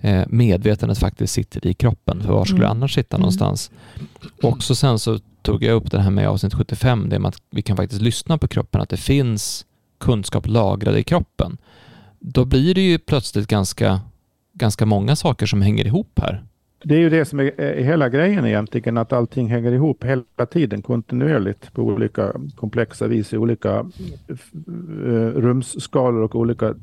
[0.00, 2.68] eh, medvetandet faktiskt sitter i kroppen, för var skulle mm.
[2.68, 3.22] det annars sitta mm.
[3.22, 3.70] någonstans?
[4.42, 7.42] Och så sen så tog jag upp det här med avsnitt 75, det med att
[7.50, 9.66] vi kan faktiskt lyssna på kroppen, att det finns
[9.98, 11.58] kunskap lagrad i kroppen
[12.22, 14.00] då blir det ju plötsligt ganska
[14.52, 16.44] ganska många saker som hänger ihop här.
[16.84, 20.46] Det är ju det som är, är hela grejen egentligen, att allting hänger ihop hela
[20.50, 23.86] tiden kontinuerligt på olika komplexa vis i olika
[24.28, 26.74] eh, rumsskalor och olika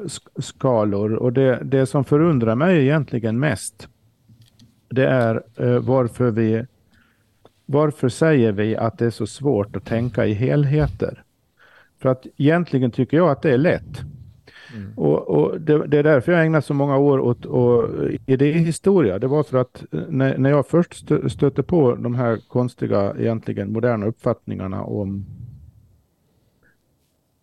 [0.00, 1.12] tidsskalor.
[1.12, 3.88] Och det, det som förundrar mig egentligen mest,
[4.88, 6.66] det är eh, varför vi
[7.66, 11.22] varför säger vi att det är så svårt att tänka i helheter?
[11.98, 14.04] För att egentligen tycker jag att det är lätt.
[14.74, 14.92] Mm.
[14.96, 17.88] Och, och det, det, är därför jag ägnat så många år åt och,
[18.26, 19.18] idéhistoria.
[19.18, 23.72] Det var för att eh, när, när jag först stötte på de här konstiga, egentligen
[23.72, 25.26] moderna uppfattningarna om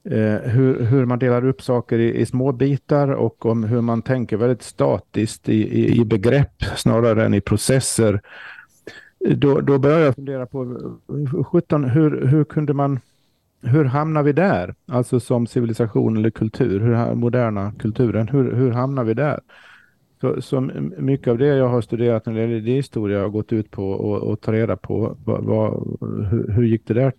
[0.10, 4.02] eh, hur, hur man delar upp saker i, i, små bitar och om hur man
[4.02, 8.22] tänker väldigt statiskt i, i, i begrepp snarare än i processer.
[9.20, 10.92] Då, då började jag fundera på
[11.52, 13.00] 17, hur, hur kunde man
[13.66, 14.76] hur hamnar vi där?
[14.88, 19.40] Alltså som civilisation eller kultur, hur moderna kulturen, hur, hur hamnar vi där?
[20.22, 20.62] Så, så
[20.98, 24.42] mycket av det jag har studerat när det gäller idéhistoria har gått ut på att
[24.42, 25.98] ta reda på vad, vad,
[26.30, 27.14] hur, hur gick det där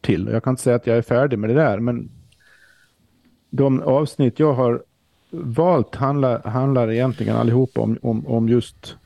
[0.00, 0.28] till?
[0.32, 2.10] Jag kan inte säga att jag är färdig med det där, men
[3.50, 4.82] de avsnitt jag har
[5.30, 8.96] valt handlar, handlar egentligen allihopa om, om, om just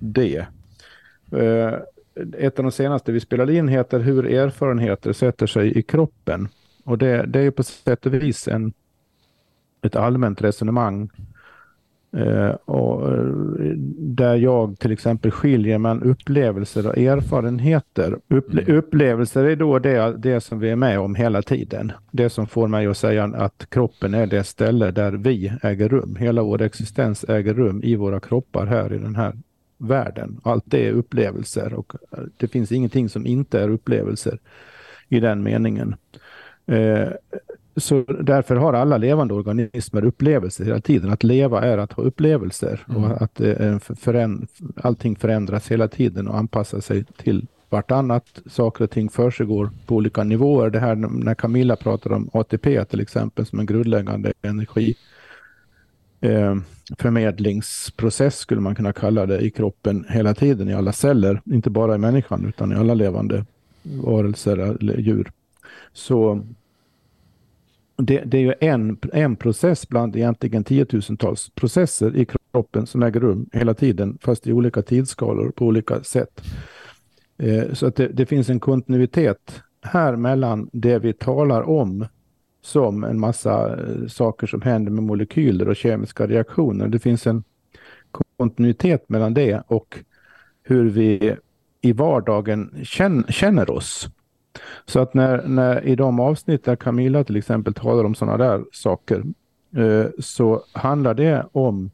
[0.00, 0.46] det.
[1.32, 1.72] Uh,
[2.38, 6.48] ett av de senaste vi spelade in heter Hur erfarenheter sätter sig i kroppen.
[6.84, 8.72] Och det, det är på sätt och vis en,
[9.82, 11.10] ett allmänt resonemang
[12.16, 13.24] eh, och, eh,
[13.98, 18.18] där jag till exempel skiljer mellan upplevelser och erfarenheter.
[18.28, 18.76] Upple mm.
[18.76, 21.92] Upplevelser är då det, det som vi är med om hela tiden.
[22.10, 26.16] Det som får mig att säga att kroppen är det ställe där vi äger rum.
[26.16, 29.32] Hela vår existens äger rum i våra kroppar här i den här
[29.78, 30.40] världen.
[30.42, 34.38] Allt det är upplevelser och eh, det finns ingenting som inte är upplevelser
[35.08, 35.96] i den meningen.
[36.66, 37.08] Eh,
[37.76, 41.10] så därför har alla levande organismer upplevelser hela tiden.
[41.10, 43.04] Att leva är att ha upplevelser mm.
[43.04, 48.40] och att eh, föränd allting förändras hela tiden och anpassar sig till vartannat.
[48.46, 50.70] Saker och ting försiggår på olika nivåer.
[50.70, 54.96] Det här när Camilla pratar om ATP till exempel som en grundläggande energi
[56.20, 56.56] eh,
[56.98, 61.94] förmedlingsprocess skulle man kunna kalla det i kroppen hela tiden i alla celler, inte bara
[61.94, 63.44] i människan utan i alla levande
[63.82, 65.30] varelser eller djur.
[65.92, 66.46] Så
[67.96, 73.20] det, det, är ju en, en process bland egentligen tiotusentals processer i kroppen som äger
[73.20, 76.44] rum hela tiden, fast i olika tidsskalor på olika sätt.
[77.38, 82.06] Eh, så att det, det, finns en kontinuitet här mellan det vi talar om
[82.66, 86.88] som en massa eh, saker som händer med molekyler och kemiska reaktioner.
[86.88, 87.44] Det finns en
[88.36, 89.98] kontinuitet mellan det och
[90.62, 91.36] hur vi
[91.80, 92.84] i vardagen
[93.28, 94.08] känner oss.
[94.86, 98.64] Så att när, när i de avsnitt där Camilla till exempel talar om sådana där
[98.72, 99.24] saker
[99.76, 101.90] eh, så handlar det om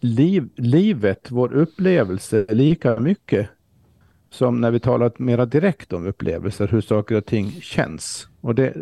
[0.00, 3.48] liv, livet, vår upplevelse lika mycket
[4.30, 8.28] som när vi talar mera direkt om upplevelser, hur saker och ting känns.
[8.40, 8.74] Och det,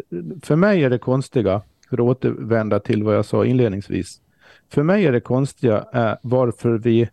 [0.42, 4.20] för mig är det konstiga, för att återvända till vad jag sa inledningsvis,
[4.68, 7.08] för mig är det konstiga är varför vi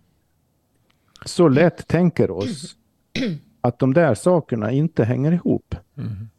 [1.26, 2.76] så lätt tänker oss
[3.62, 5.76] att de där sakerna inte hänger ihop.
[5.98, 6.30] Mm.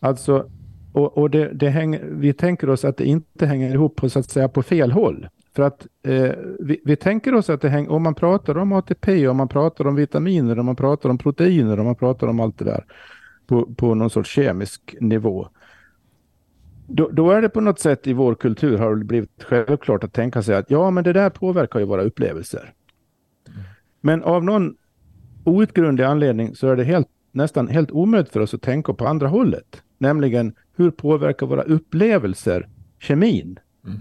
[0.00, 0.50] Alltså,
[0.92, 4.18] och, och det, det hänger, vi tänker oss att det inte hänger ihop på, så
[4.18, 5.28] att säga, på fel håll.
[5.56, 9.28] För att eh, vi, vi, tänker oss att det hänger, om man pratar om ATP,
[9.28, 12.58] om man pratar om vitaminer, om man pratar om proteiner, om man pratar om allt
[12.58, 12.84] det där
[13.46, 15.48] på, på någon sorts kemisk nivå.
[16.86, 20.12] Då, då, är det på något sätt i vår kultur har det blivit självklart att
[20.12, 22.72] tänka sig att ja, men det där påverkar ju våra upplevelser.
[23.48, 23.60] Mm.
[24.00, 24.76] Men av någon
[25.44, 29.28] outgrundlig anledning så är det helt, nästan helt omöjligt för oss att tänka på andra
[29.28, 29.82] hållet.
[29.98, 33.58] Nämligen hur påverkar våra upplevelser kemin?
[33.86, 33.98] Mm.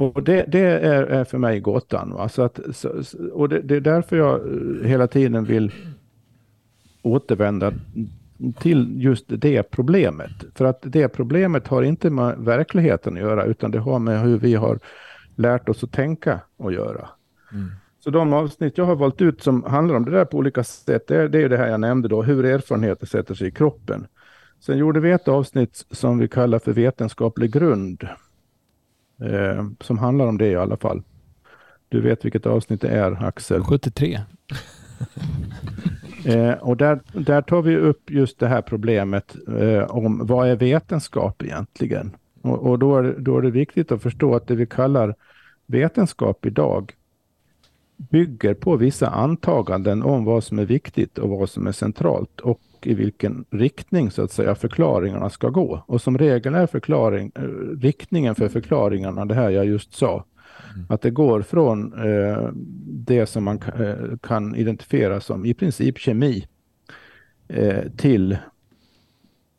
[0.00, 2.12] Och det, det är, är, för mig gåtan.
[2.12, 2.28] Va?
[2.28, 5.72] Så att, så, och det, det, är därför jag eh, hela tiden vill
[7.02, 7.72] återvända
[8.58, 10.30] till just det problemet.
[10.54, 14.38] För att det problemet har inte med verkligheten att göra utan det har med hur
[14.38, 14.78] vi har
[15.36, 17.08] lärt oss att tänka och göra.
[17.52, 17.70] Mm.
[18.04, 21.06] Så de avsnitt jag har valt ut som handlar om det där på olika sätt,
[21.08, 24.06] det är, det är det här jag nämnde då, hur erfarenheter sätter sig i kroppen.
[24.60, 28.08] Sen gjorde vi ett avsnitt som vi kallar för vetenskaplig grund
[29.24, 31.02] eh, som handlar om det i alla fall.
[31.88, 33.62] Du vet vilket avsnitt det är, Axel?
[33.62, 34.20] 73.
[36.24, 40.56] eh, och där, där tar vi upp just det här problemet eh, om vad är
[40.56, 42.16] vetenskap egentligen?
[42.42, 45.14] Och, och då, är, då är det viktigt att förstå att det vi kallar
[45.66, 46.94] vetenskap idag
[47.96, 52.40] bygger på vissa antaganden om vad som är viktigt och vad som är centralt.
[52.40, 55.84] Och och i vilken riktning så att säga förklaringarna ska gå.
[55.86, 57.42] Och som regel är förklaring, eh,
[57.80, 60.24] riktningen för förklaringarna det här jag just sa.
[60.74, 60.86] Mm.
[60.88, 62.48] Att det går från eh,
[62.86, 66.46] det som man eh, kan identifiera som i princip kemi
[67.48, 68.38] eh, till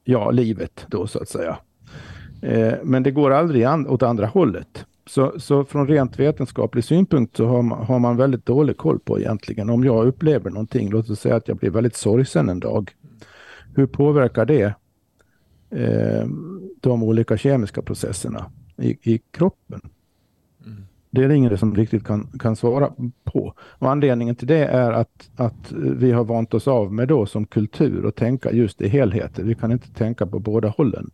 [0.03, 1.57] ja, livet då så att säga.
[2.41, 4.85] Eh, men det går aldrig an åt andra hållet.
[5.05, 9.19] Så, så från rent vetenskaplig synpunkt så har man, har man väldigt dålig koll på
[9.19, 12.91] egentligen om jag upplever någonting, låt oss säga att jag blir väldigt sorgsen en dag.
[13.75, 14.73] Hur påverkar det
[15.69, 16.27] eh,
[16.81, 19.81] de olika kemiska processerna i, i kroppen?
[20.65, 20.83] Mm.
[21.09, 23.53] Det är det ingen som riktigt kan, kan svara på.
[23.59, 27.45] Och anledningen till det är att, att vi har vant oss av med då som
[27.45, 29.43] kultur att tänka just i helheter.
[29.43, 31.11] Vi kan inte tänka på båda hållen.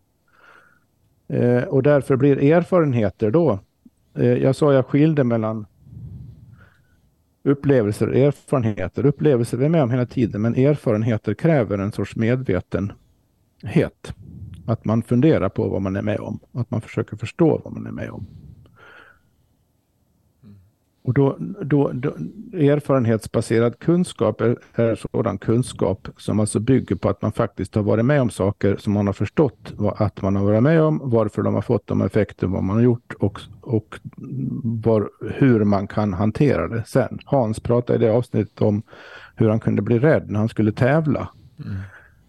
[1.28, 3.58] Eh, och därför blir erfarenheter då
[4.18, 5.66] Eh, jag sa jag skilde mellan
[7.48, 9.06] upplevelser och erfarenheter.
[9.06, 14.14] Upplevelser vi är med om hela tiden, men erfarenheter kräver en sorts medvetenhet.
[14.66, 17.86] Att man funderar på vad man är med om, att man försöker förstå vad man
[17.86, 18.26] är med om.
[21.08, 22.08] Och då, då, då,
[22.52, 28.04] erfarenhetsbaserad kunskap är, är sådan kunskap som alltså bygger på att man faktiskt har varit
[28.04, 31.54] med om saker som man har förstått att man har varit med om, varför de
[31.54, 33.98] har fått de effekter vad man har gjort och, och
[34.62, 37.18] var, hur man kan hantera det sen.
[37.24, 38.82] Hans pratade i det avsnittet om
[39.36, 41.28] hur han kunde bli rädd när han skulle tävla.
[41.64, 41.76] Mm.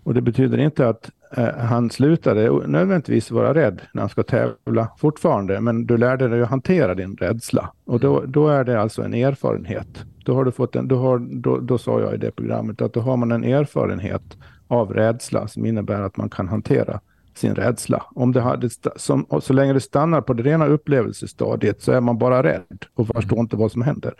[0.03, 4.89] Och det betyder inte att eh, han slutade nödvändigtvis vara rädd när han ska tävla
[4.97, 7.71] fortfarande, men du lärde dig att hantera din rädsla.
[7.85, 10.05] Och då, då är det alltså en erfarenhet.
[10.25, 12.93] Då, har du fått en, då, har, då, då sa jag i det programmet att
[12.93, 16.99] då har man en erfarenhet av rädsla som innebär att man kan hantera
[17.35, 18.03] sin rädsla.
[18.15, 22.17] Om det hade, som, så länge det stannar på det rena upplevelsestadiet så är man
[22.17, 23.43] bara rädd och förstår mm.
[23.43, 24.13] inte vad som händer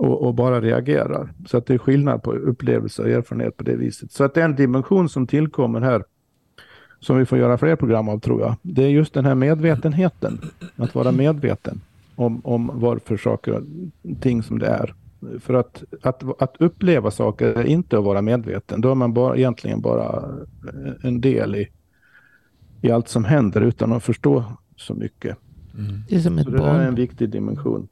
[0.00, 1.32] och, och, bara reagerar.
[1.46, 4.12] Så att det är skillnad på upplevelse och erfarenhet på det viset.
[4.12, 6.04] Så att en dimension som tillkommer här
[7.00, 8.56] som vi får göra fler program av tror jag.
[8.62, 10.40] Det är just den här medvetenheten.
[10.76, 11.80] Att vara medveten
[12.16, 13.62] om, om varför saker och
[14.20, 14.94] ting som det är.
[15.40, 18.80] För att, att, att uppleva saker är inte att vara medveten.
[18.80, 20.24] Då är man bara, egentligen bara
[21.02, 21.68] en del i,
[22.82, 24.44] i allt som händer utan att förstå
[24.76, 25.36] så mycket.
[25.78, 26.02] Mm.
[26.08, 26.76] Det är som ett så barn.
[26.76, 27.88] Det är en viktig dimension.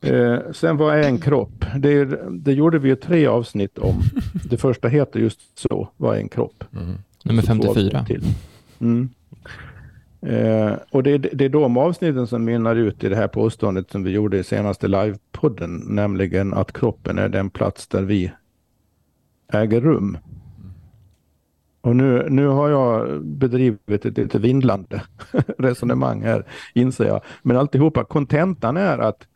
[0.00, 1.64] Eh, sen vad är en kropp?
[1.78, 4.02] Det, det gjorde vi ju tre avsnitt om.
[4.50, 6.64] Det första heter just så, vad är en kropp?
[6.72, 6.98] Mm.
[7.24, 8.06] Nummer 54.
[8.80, 9.08] Mm.
[10.26, 14.02] Eh, och det, det är de avsnitten som mynnar ut i det här påståendet som
[14.02, 18.32] vi gjorde i senaste livepodden, nämligen att kroppen är den plats där vi
[19.52, 20.18] äger rum.
[21.80, 25.02] Och nu, nu har jag bedrivit ett lite vindlande
[25.58, 27.20] resonemang här, inser jag.
[27.42, 29.26] Men alltihopa, kontentan är att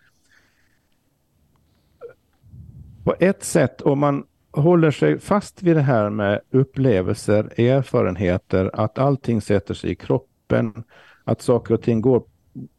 [3.09, 8.99] på ett sätt, om man håller sig fast vid det här med upplevelser, erfarenheter, att
[8.99, 10.85] allting sätter sig i kroppen,
[11.25, 12.23] att saker och ting går,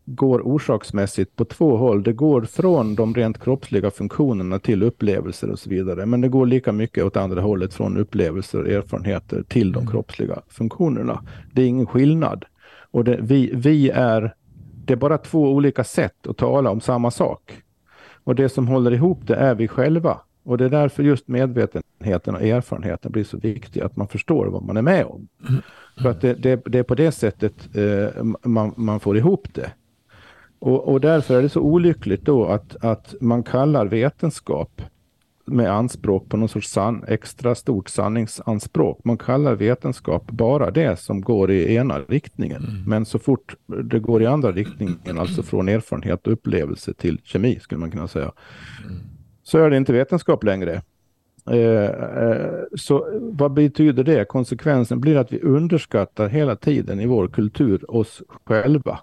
[0.05, 2.03] går orsaksmässigt på två håll.
[2.03, 6.05] Det går från de rent kroppsliga funktionerna till upplevelser och så vidare.
[6.05, 9.91] Men det går lika mycket åt andra hållet från upplevelser och erfarenheter till de mm.
[9.91, 11.23] kroppsliga funktionerna.
[11.53, 12.45] Det är ingen skillnad.
[12.91, 14.35] Och det, vi, vi är,
[14.85, 17.63] det är bara två olika sätt att tala om samma sak.
[18.29, 20.19] Och det som håller ihop det är vi själva.
[20.43, 24.63] Och det är därför just medvetenheten och erfarenheten blir så viktig, att man förstår vad
[24.63, 25.27] man är med om.
[26.01, 29.71] För att det, det, det är på det sättet eh, man, man, får ihop det.
[30.59, 34.81] Och, och, därför är det så olyckligt då att, att man kallar vetenskap
[35.49, 38.99] med anspråk på någon sorts san, extra stort sanningsanspråk.
[39.03, 42.63] Man kallar vetenskap bara det som går i ena riktningen.
[42.63, 42.83] Mm.
[42.85, 47.59] Men så fort det går i andra riktningen, alltså från erfarenhet och upplevelse till kemi
[47.59, 48.31] skulle man kunna säga,
[48.85, 48.97] mm.
[49.43, 50.81] så är det inte vetenskap längre.
[51.51, 51.85] Eh,
[52.23, 54.25] eh, så vad betyder det?
[54.25, 58.99] Konsekvensen blir att vi underskattar hela tiden i vår kultur oss själva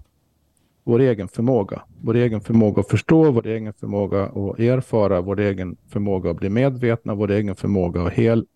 [0.86, 1.82] vår egen förmåga.
[2.02, 6.48] Vår egen förmåga att förstå, vår egen förmåga att erfara, vår egen förmåga att bli
[6.48, 8.46] medvetna, vår egen förmåga att hel,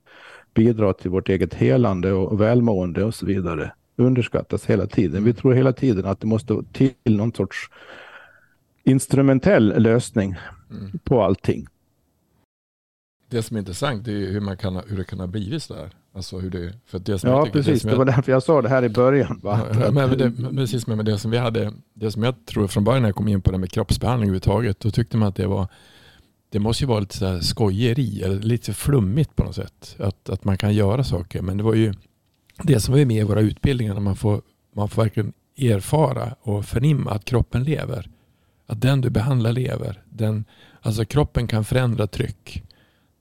[0.54, 3.72] bidra till vårt eget helande och välmående och så vidare.
[3.96, 5.24] Underskattas hela tiden.
[5.24, 7.70] Vi tror hela tiden att det måste till någon sorts
[8.84, 10.34] instrumentell lösning
[10.70, 10.98] mm.
[11.04, 11.66] på allting.
[13.30, 15.90] Det som är intressant är hur, man kan, hur det kan ha blivit så där.
[16.14, 17.82] Alltså hur det, för det som ja, precis.
[17.82, 19.40] Det, det var därför jag sa det här i början.
[19.42, 19.60] Va?
[19.80, 23.02] Ja, men det, precis, men det som vi hade, det som jag tror från början
[23.02, 25.68] när jag kom in på det med kroppsbehandling överhuvudtaget, då tyckte man att det var,
[26.50, 29.96] det måste ju vara lite så skojeri, eller lite flummigt på något sätt.
[29.98, 31.94] Att, att man kan göra saker, men det var ju
[32.62, 34.42] det som var med i våra utbildningar, när man får,
[34.76, 38.10] man får verkligen erfara och förnimma att kroppen lever.
[38.66, 40.02] Att den du behandlar lever.
[40.08, 40.44] Den,
[40.80, 42.64] alltså kroppen kan förändra tryck.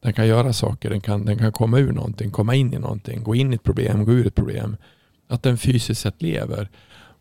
[0.01, 3.23] Den kan göra saker, den kan, den kan komma ur någonting, komma in i någonting,
[3.23, 4.77] gå in i ett problem, gå ur ett problem.
[5.27, 6.69] Att den fysiskt sett lever.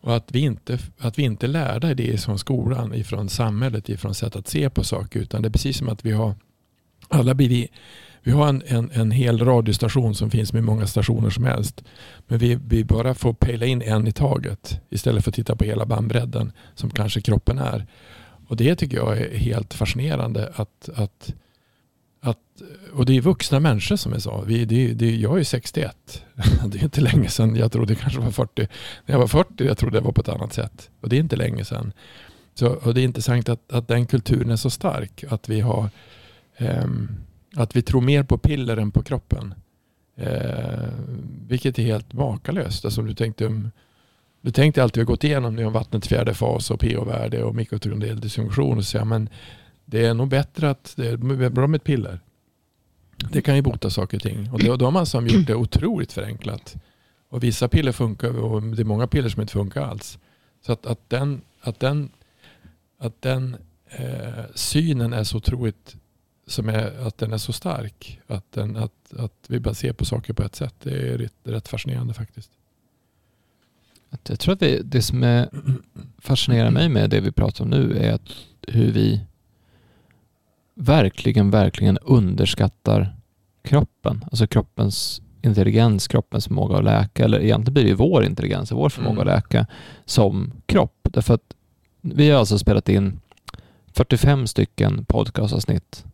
[0.01, 4.37] Och att vi inte, att vi inte lärda det från skolan, ifrån samhället, ifrån sätt
[4.37, 5.21] att se på saker.
[5.21, 6.35] Utan det är precis som att vi har
[7.09, 7.71] alla blivit
[8.23, 11.85] vi har en, en, en hel radiostation som finns med många stationer som helst.
[12.27, 15.65] Men vi, vi bara får pejla in en i taget istället för att titta på
[15.65, 17.87] hela bandbredden som kanske kroppen är.
[18.49, 20.53] Och det tycker jag är helt fascinerande.
[20.55, 21.35] att, att,
[22.21, 22.39] att
[22.93, 24.41] och det är vuxna människor som jag sa.
[24.47, 26.25] Vi, det, det, jag är 61.
[26.67, 27.57] Det är inte länge sedan.
[27.57, 28.69] Jag trodde det kanske var 40.
[29.07, 30.91] När jag var 40 jag trodde det var på ett annat sätt.
[31.01, 31.93] Och det är inte länge sedan.
[32.55, 35.25] Så, och det är intressant att, att den kulturen är så stark.
[35.29, 35.91] Att vi har
[36.59, 37.17] um,
[37.57, 39.55] att vi tror mer på piller än på kroppen.
[40.17, 40.89] Eh,
[41.49, 42.85] vilket är helt makalöst.
[42.85, 43.71] Alltså, du, tänkte om,
[44.41, 47.55] du tänkte alltid, vi har gått igenom nu om vattnets fjärde fas och pH-värde och
[47.55, 48.79] mikrotrondel dysfunktion.
[48.79, 49.29] Och så, men
[49.91, 52.21] det är nog bättre att det är bra med ett piller.
[53.31, 54.51] Det kan ju bota saker och ting.
[54.51, 56.77] Och då, då har man som gjort det otroligt förenklat.
[57.29, 60.19] Och vissa piller funkar och det är många piller som inte funkar alls.
[60.67, 62.11] Så att, att den, att den,
[62.99, 65.97] att den eh, synen är så otroligt
[66.47, 68.21] som är att den är så stark.
[68.27, 70.75] Att, den, att, att vi bara ser på saker på ett sätt.
[70.83, 72.51] Det är rätt, rätt fascinerande faktiskt.
[74.29, 75.49] Jag tror att vi, det som är
[76.19, 78.29] fascinerar mig med det vi pratar om nu är att
[78.63, 79.21] hur vi
[80.79, 83.17] verkligen, verkligen underskattar
[83.63, 84.25] kroppen.
[84.31, 88.79] Alltså kroppens intelligens, kroppens förmåga att läka, eller egentligen blir det ju vår intelligens och
[88.79, 89.29] vår förmåga mm.
[89.29, 89.67] att läka
[90.05, 91.09] som kropp.
[91.13, 91.55] Därför att
[92.01, 93.21] vi har alltså spelat in
[93.93, 96.05] 45 stycken podcastavsnitt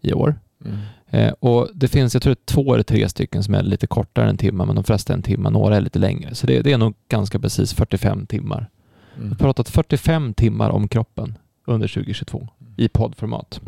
[0.00, 0.40] i år.
[0.64, 0.78] Mm.
[1.10, 4.30] Eh, och Det finns, jag tror två eller tre stycken som är lite kortare än
[4.30, 6.34] en timme, men de flesta är en timme, några är lite längre.
[6.34, 8.70] Så det, det är nog ganska precis 45 timmar.
[9.16, 9.28] Mm.
[9.28, 12.72] Jag har pratat 45 timmar om kroppen under 2022 mm.
[12.76, 13.60] i poddformat.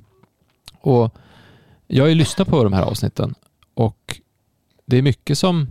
[0.81, 1.15] Och
[1.87, 3.35] jag har ju lyssnat på de här avsnitten
[3.75, 4.21] och
[4.87, 5.69] det är mycket som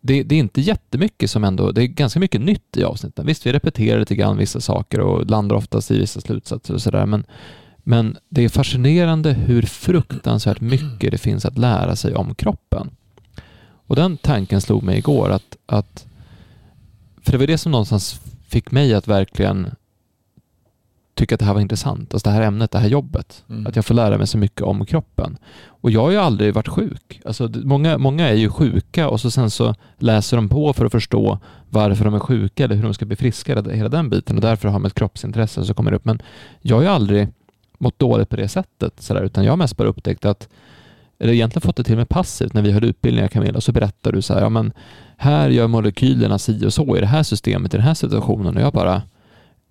[0.00, 3.26] det, det, är inte jättemycket som ändå, det är ganska mycket nytt i avsnitten.
[3.26, 7.06] Visst, vi repeterar lite grann vissa saker och landar oftast i vissa slutsatser och sådär,
[7.06, 7.26] men
[7.84, 12.90] men det är fascinerande hur fruktansvärt mycket det finns att lära sig om kroppen.
[13.86, 16.06] Och den tanken slog mig igår att, att
[17.22, 19.70] för det var det som någonstans fick mig att verkligen
[21.14, 23.44] tycka att det här var intressant, alltså det här ämnet, det här jobbet.
[23.48, 23.66] Mm.
[23.66, 25.38] Att jag får lära mig så mycket om kroppen.
[25.66, 27.20] Och jag har ju aldrig varit sjuk.
[27.24, 30.92] Alltså, många, många är ju sjuka och så sen så läser de på för att
[30.92, 31.38] förstå
[31.70, 34.36] varför de är sjuka eller hur de ska bli friska, hela den biten.
[34.36, 36.04] Och därför har de ett kroppsintresse som kommer upp.
[36.04, 36.22] Men
[36.60, 37.28] jag har ju aldrig
[37.78, 40.48] mått dåligt på det sättet, så där, utan jag har mest bara upptäckt att
[41.18, 44.22] eller egentligen fått det till med passivt när vi höll utbildningar Camilla, så berättar du
[44.22, 44.72] så här, ja men
[45.16, 48.62] här gör molekylerna si och så i det här systemet, i den här situationen och
[48.62, 49.02] jag bara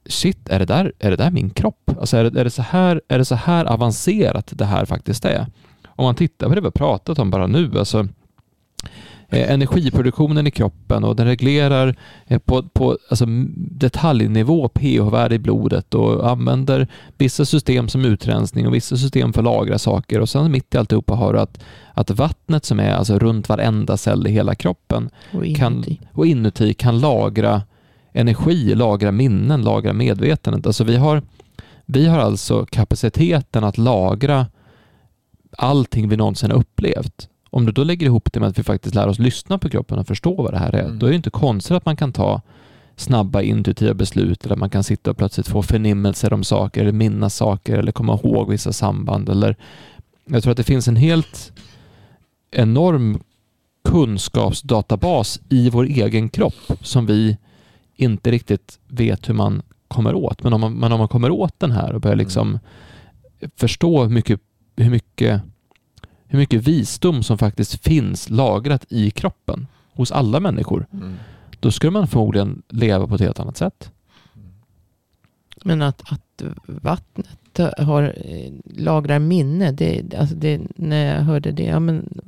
[0.05, 1.91] shit, är det där, är det där min kropp?
[1.99, 5.25] Alltså är det, är, det så här, är det så här avancerat det här faktiskt
[5.25, 5.45] är?
[5.87, 8.07] Om man tittar på det vi har pratat om bara nu, alltså
[9.29, 11.95] eh, energiproduktionen i kroppen och den reglerar
[12.27, 13.25] eh, på, på alltså
[13.55, 16.87] detaljnivå pH-värde i blodet och använder
[17.17, 20.77] vissa system som utrensning och vissa system för att lagra saker och sen mitt i
[20.77, 25.09] alltihopa har du att, att vattnet som är alltså runt varenda cell i hela kroppen
[25.33, 25.59] och inuti.
[25.59, 27.61] Kan, och inuti kan lagra
[28.13, 30.65] energi, lagra minnen, lagra medvetandet.
[30.65, 31.21] Alltså vi har,
[31.85, 34.47] vi har alltså kapaciteten att lagra
[35.57, 37.27] allting vi någonsin har upplevt.
[37.49, 39.99] Om du då lägger ihop det med att vi faktiskt lär oss lyssna på kroppen
[39.99, 40.99] och förstå vad det här är, mm.
[40.99, 42.41] då är det inte konstigt att man kan ta
[42.95, 46.91] snabba intuitiva beslut eller att man kan sitta och plötsligt få förnimmelser om saker eller
[46.91, 49.29] minnas saker eller komma ihåg vissa samband.
[49.29, 49.55] Eller
[50.25, 51.53] jag tror att det finns en helt
[52.51, 53.19] enorm
[53.83, 57.37] kunskapsdatabas i vår egen kropp som vi
[58.01, 60.43] inte riktigt vet hur man kommer åt.
[60.43, 62.23] Men om man, men om man kommer åt den här och börjar mm.
[62.23, 63.51] liksom mm.
[63.55, 64.39] förstå hur mycket,
[64.75, 65.41] hur mycket
[66.31, 71.15] hur mycket visdom som faktiskt finns lagrat i kroppen hos alla människor, mm.
[71.59, 73.91] då skulle man förmodligen leva på ett helt annat sätt.
[75.63, 81.63] Men att, att vattnet har, eh, lagrar minne, det, alltså det, när jag hörde det,
[81.63, 82.21] ja, men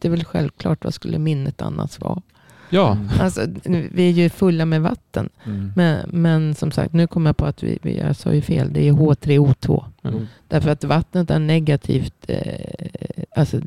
[0.00, 2.22] det är väl självklart, vad skulle minnet annars vara?
[2.70, 2.98] Ja.
[3.20, 3.46] Alltså,
[3.92, 5.28] vi är ju fulla med vatten.
[5.44, 5.72] Mm.
[5.76, 8.72] Men, men som sagt, nu kommer jag på att vi, vi, jag sa ju fel.
[8.72, 9.84] Det är H3O2.
[10.02, 10.26] Mm.
[10.48, 12.86] Därför att vattnet är negativt, eh,
[13.36, 13.60] alltså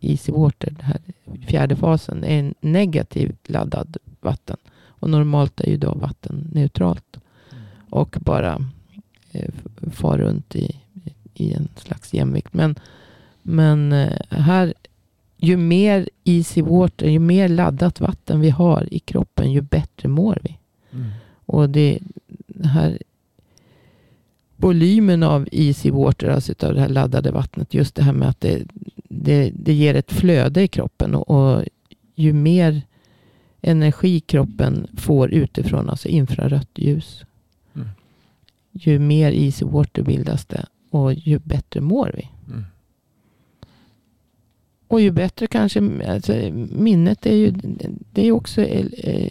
[0.00, 1.00] easy water, den här
[1.46, 4.56] fjärde fasen, är en negativt laddad vatten.
[4.86, 7.18] Och normalt är ju då vatten neutralt.
[7.52, 7.64] Mm.
[7.90, 8.64] Och bara
[9.32, 9.50] eh,
[9.92, 10.80] far runt i,
[11.34, 12.54] i en slags jämvikt.
[12.54, 12.74] Men,
[13.42, 14.74] men eh, här
[15.38, 20.38] ju mer easy water, ju mer laddat vatten vi har i kroppen, ju bättre mår
[20.42, 20.58] vi.
[20.92, 21.10] Mm.
[21.46, 21.98] Och det
[22.64, 22.98] här
[24.56, 28.40] volymen av easy water, alltså av det här laddade vattnet, just det här med att
[28.40, 28.62] det,
[29.08, 31.14] det, det ger ett flöde i kroppen.
[31.14, 31.64] Och, och,
[32.14, 32.82] ju mer
[33.60, 37.24] energi kroppen får utifrån, alltså infrarött ljus.
[37.74, 37.88] Mm.
[38.72, 42.28] Ju mer easy water bildas det och ju bättre mår vi.
[44.88, 44.94] Mm.
[44.94, 46.32] Och ju bättre kanske, alltså,
[46.72, 47.50] minnet är ju
[48.12, 48.62] det är också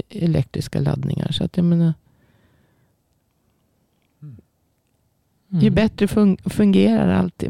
[0.09, 1.31] elektriska laddningar.
[1.31, 1.93] Så att jag menar,
[5.51, 5.63] Mm.
[5.63, 7.43] Ju bättre fun fungerar allt,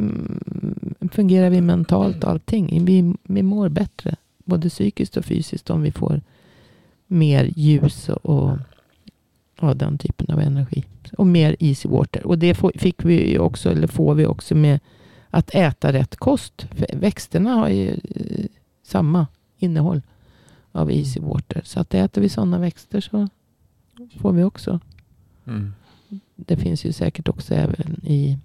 [1.11, 2.85] fungerar vi mentalt allting.
[2.85, 6.21] Vi, vi mår bättre, både psykiskt och fysiskt, om vi får
[7.07, 8.57] mer ljus och,
[9.59, 10.83] och den typen av energi.
[11.17, 12.27] Och mer easy water.
[12.27, 14.79] Och det fick vi också, eller får vi också med
[15.29, 16.67] att äta rätt kost.
[16.71, 18.45] För växterna har ju eh,
[18.83, 20.01] samma innehåll
[20.71, 21.61] av easy water.
[21.63, 23.27] Så att äter vi sådana växter så
[24.19, 24.79] får vi också
[25.47, 25.73] mm
[26.37, 28.37] det finns ju säkert också även i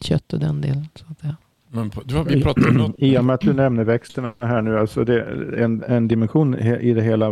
[0.00, 0.88] kött och den delen.
[0.94, 1.36] Så att säga.
[1.68, 2.94] Men på, vi pratar något.
[2.98, 5.22] I och med att du nämner växterna här nu, alltså det,
[5.58, 7.30] en, en dimension i det hela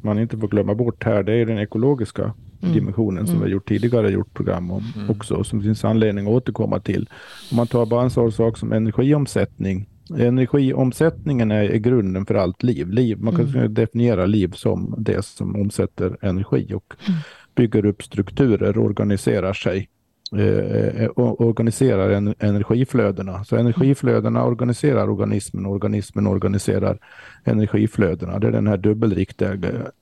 [0.00, 2.34] man inte får glömma bort här, det är den ekologiska
[2.64, 2.74] mm.
[2.74, 3.46] dimensionen som mm.
[3.46, 5.10] vi gjort tidigare gjort program om mm.
[5.10, 7.08] också, och som finns anledning att återkomma till.
[7.50, 9.88] Om man tar bara en sån sak som energiomsättning.
[10.18, 12.90] Energiomsättningen är, är grunden för allt liv.
[12.90, 13.74] liv man kan mm.
[13.74, 16.74] definiera liv som det som omsätter energi.
[16.74, 17.18] Och mm
[17.54, 19.88] bygger upp strukturer, organiserar sig
[20.32, 23.44] eh, eh organiserar en, energiflödena.
[23.44, 26.98] Så energiflödena organiserar organismen, organismen organiserar
[27.44, 28.38] energiflödena.
[28.38, 29.92] Det är den här dubbelriktade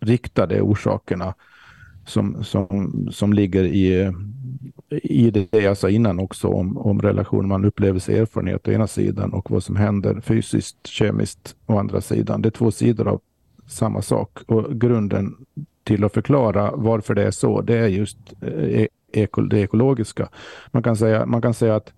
[0.00, 1.34] riktade orsakerna
[2.06, 4.12] som, som, som ligger i,
[4.90, 9.50] i det jag sa innan också om, om relationen man erfarenhet å ena sidan och
[9.50, 12.42] vad som händer fysiskt, kemiskt å andra sidan.
[12.42, 13.20] Det är två sidor av
[13.66, 15.34] samma sak och grunden
[15.84, 20.28] till att förklara varför det är så, det är just eh, e-, eko, det ekologiska.
[20.70, 21.92] Man kan, säga, man kan säga att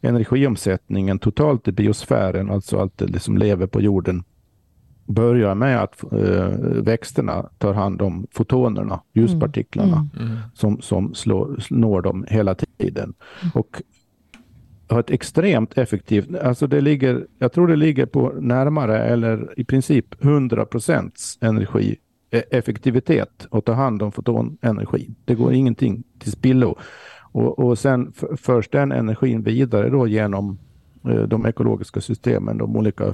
[0.00, 4.24] energiomsättningen totalt i biosfären, alltså allt det som lever på jorden,
[5.06, 6.48] börjar med att äh,
[6.82, 10.28] växterna tar hand om fotonerna, ljuspartiklarna, mm.
[10.28, 10.38] Mm.
[10.54, 13.14] som, som slår, når dem hela tiden.
[13.42, 13.50] Mm.
[13.54, 13.82] Och
[14.88, 19.64] har ett extremt effektivt, alltså det ligger, jag tror det ligger på närmare eller i
[19.64, 21.96] princip 100 procents energi
[22.34, 25.10] E- effektivitet att ta hand om fotonenergi.
[25.24, 26.78] Det går ingenting till spillo.
[27.32, 30.58] Och, och sen förs den energin vidare då genom
[31.04, 33.12] eh, de ekologiska systemen, de olika, eh,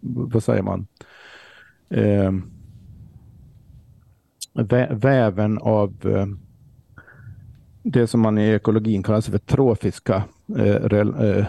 [0.00, 0.86] vad säger man,
[1.90, 2.32] eh,
[4.90, 6.26] väven av eh,
[7.82, 10.24] det som man i ekologin kallar för trofiska
[10.58, 11.46] eh,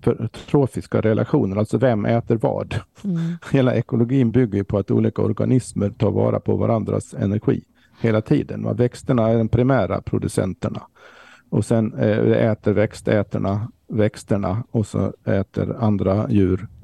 [0.00, 2.74] för trofiska relationer, alltså vem äter vad?
[3.04, 3.16] Mm.
[3.52, 7.62] Hela ekologin bygger på att olika organismer tar vara på varandras energi
[8.00, 8.76] hela tiden.
[8.76, 10.82] Växterna är de primära producenterna
[11.50, 16.77] och sen eh, äter växtätarna växterna och så äter andra djur eh, eh,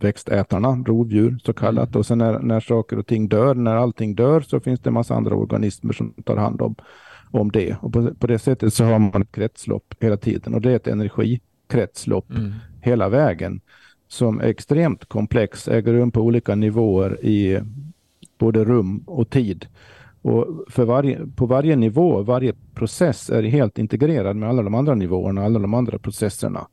[0.00, 1.88] växtätarna, rovdjur så kallat.
[1.88, 1.98] Mm.
[1.98, 4.94] Och sen när, när saker och ting dör, när allting dör så finns det en
[4.94, 6.74] massa andra organismer som tar hand om,
[7.30, 7.76] om det.
[7.80, 10.76] Och på, på det sättet så har man ett kretslopp hela tiden och det är
[10.76, 12.52] ett energi kretslopp mm.
[12.80, 13.60] hela vägen
[14.08, 17.60] som är extremt komplex, äger rum på olika nivåer i
[18.38, 19.66] både rum och tid.
[20.22, 24.94] Och för varje, på varje nivå, varje process är helt integrerad med alla de andra
[24.94, 26.66] nivåerna, alla de andra processerna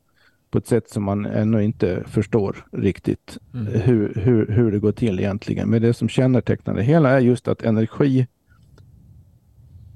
[0.50, 3.66] på ett sätt som man ännu inte förstår riktigt mm.
[3.66, 5.68] hur, hur, hur det går till egentligen.
[5.68, 8.26] Men det som kännetecknar det hela är just att energi,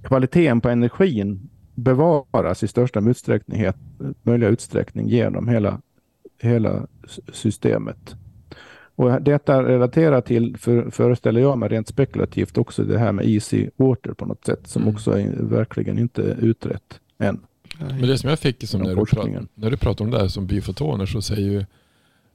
[0.02, 3.66] kvaliteten på energin bevaras i största utsträckning,
[4.22, 5.80] möjliga utsträckning genom hela,
[6.38, 6.86] hela
[7.32, 8.16] systemet.
[8.94, 13.70] Och detta relaterar till, för, föreställer jag mig rent spekulativt, också det här med easy
[13.76, 14.94] water på något sätt som mm.
[14.94, 17.40] också är verkligen inte utrett än.
[17.78, 20.28] Men det som jag fick som när du, pratar, när du pratar om det här
[20.28, 21.64] som biofotoner så säger ju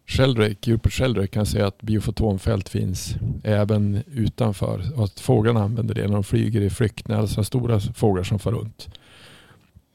[0.08, 6.08] Sheldrake, Rupert Sheldrake kan säga att biofotonfält finns även utanför och att fåglarna använder det
[6.08, 8.90] när de flyger i flykt, när alltså stora fåglar som far runt.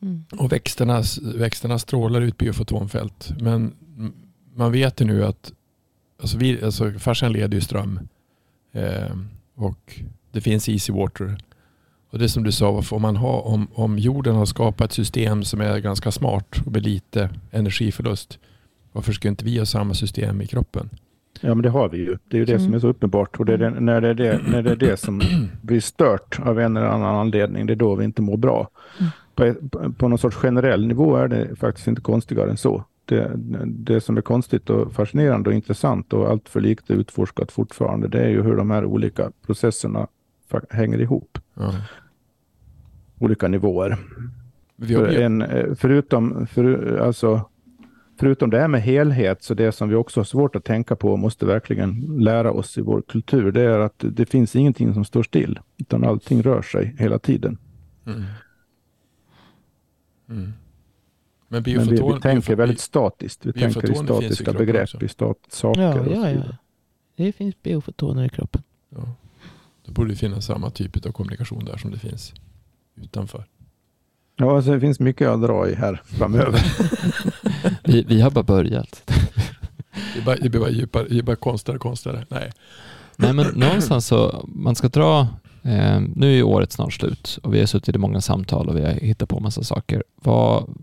[0.02, 0.24] Mm.
[0.38, 1.02] Och växterna,
[1.34, 3.32] växterna strålar ut biofotonfält.
[3.40, 3.72] Men
[4.54, 5.52] man vet ju nu att
[6.20, 8.00] alltså vi, alltså farsan leder ju ström
[8.72, 9.16] eh,
[9.54, 10.00] och
[10.32, 11.38] det finns easy water.
[12.10, 15.44] Och det som du sa, om, man har, om, om jorden har skapat ett system
[15.44, 18.38] som är ganska smart och med lite energiförlust,
[18.92, 20.90] varför ska inte vi ha samma system i kroppen?
[21.40, 22.18] Ja, men det har vi ju.
[22.28, 22.64] Det är ju det mm.
[22.64, 23.40] som är så uppenbart.
[23.40, 25.20] Och det är det, när, det är det, när det är det som
[25.62, 28.68] blir stört av en eller annan anledning, det är då vi inte mår bra.
[28.98, 29.54] Mm på,
[29.98, 32.84] på någon sorts generell nivå är det faktiskt inte konstigare än så.
[33.04, 33.32] Det,
[33.66, 38.20] det som är konstigt och fascinerande och intressant och allt för likt utforskat fortfarande, det
[38.20, 40.06] är ju hur de här olika processerna
[40.70, 41.38] hänger ihop.
[41.54, 41.74] Ja.
[43.20, 43.98] Olika nivåer.
[44.86, 45.44] För en,
[45.76, 47.50] förutom, för, alltså,
[48.20, 51.12] förutom det här med helhet, så det som vi också har svårt att tänka på
[51.12, 55.04] och måste verkligen lära oss i vår kultur, det är att det finns ingenting som
[55.04, 57.58] står still, utan allting rör sig hela tiden.
[58.06, 58.18] Mm.
[58.18, 58.26] Mm.
[60.28, 60.52] Men,
[61.48, 63.46] Men vi, vi, tänker väldigt statiskt.
[63.46, 65.82] Vi tänker i statiska begrepp, i stat, saker.
[65.82, 66.42] Ja, ja, ja.
[67.16, 68.62] Det finns biofotoner i kroppen.
[68.88, 69.14] Ja.
[69.86, 72.34] Då borde det finnas samma typ av kommunikation där som det finns
[73.02, 73.44] utanför.
[74.36, 76.60] Ja, alltså det finns mycket att dra i här framöver.
[77.84, 79.02] vi, vi har bara börjat.
[80.14, 82.26] det, bara, det blir bara djupare, det bara konstigare och konstigare.
[82.28, 82.52] Nej.
[83.16, 85.20] Nej, men någonstans så, man ska dra,
[85.62, 88.84] eh, nu är året snart slut och vi har suttit i många samtal och vi
[88.84, 90.04] har hittat på massa saker.
[90.22, 90.78] Vad,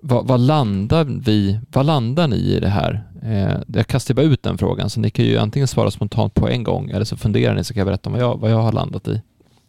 [0.00, 3.04] vad, vad, landar vi, vad landar ni i det här?
[3.22, 6.48] Eh, jag kastar bara ut den frågan, så ni kan ju antingen svara spontant på
[6.48, 8.72] en gång eller så funderar ni så kan jag berätta vad jag, vad jag har
[8.72, 9.22] landat i.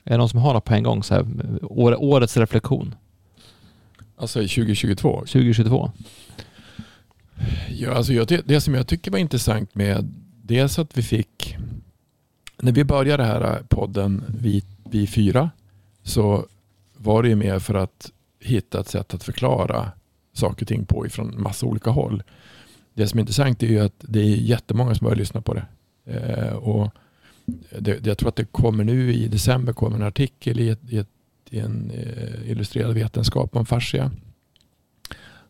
[0.09, 1.03] Är det någon som har något på en gång?
[1.03, 1.25] Så här,
[1.61, 2.95] år, årets reflektion?
[4.15, 5.19] Alltså i 2022?
[5.19, 5.91] 2022.
[7.69, 11.57] Ja, alltså jag, det, det som jag tycker var intressant med dels att vi fick,
[12.57, 15.49] när vi började här podden, vi, vi fyra,
[16.03, 16.45] så
[16.97, 19.91] var det ju mer för att hitta ett sätt att förklara
[20.33, 22.23] saker och ting på ifrån massa olika håll.
[22.93, 25.65] Det som är intressant är ju att det är jättemånga som börjar lyssna på det.
[26.05, 26.93] Eh, och
[27.79, 30.97] det, jag tror att det kommer nu i december kommer en artikel i, ett, i,
[30.97, 31.07] ett,
[31.49, 34.11] i en eh, illustrerad vetenskap om fascia.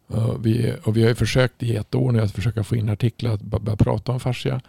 [0.08, 2.90] Och vi, och vi har ju försökt i ett år nu att försöka få in
[2.90, 4.62] artiklar att börja prata om fascia.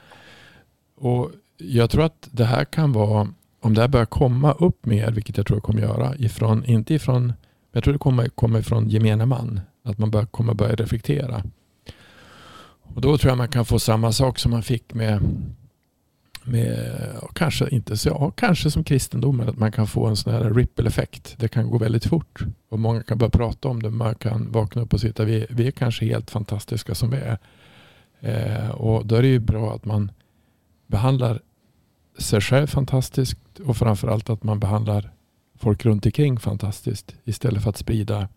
[0.96, 3.28] Och jag tror att det här kan vara,
[3.60, 6.94] om det här börjar komma upp mer, vilket jag tror det kommer göra, ifrån, inte
[6.94, 7.32] ifrån,
[7.72, 9.60] jag tror det kommer kommer från gemene man.
[9.82, 11.44] Att man bör, kommer börja reflektera.
[12.82, 15.20] Och då tror jag man kan få samma sak som man fick med,
[16.44, 20.54] med kanske inte så, ja, kanske som kristendomen, att man kan få en sån här
[20.54, 21.34] ripple-effekt.
[21.38, 23.90] Det kan gå väldigt fort och många kan börja prata om det.
[23.90, 27.38] Man kan vakna upp och sitta, vi, vi är kanske helt fantastiska som vi är.
[28.20, 30.12] Eh, och då är det ju bra att man
[30.86, 31.40] behandlar
[32.18, 35.10] sig själv fantastiskt och framförallt att man behandlar
[35.54, 38.28] folk runt omkring fantastiskt istället för att sprida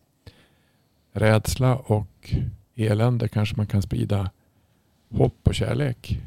[1.12, 2.34] rädsla och
[2.76, 4.32] elände kanske man kan sprida
[5.12, 6.20] hopp och kärlek.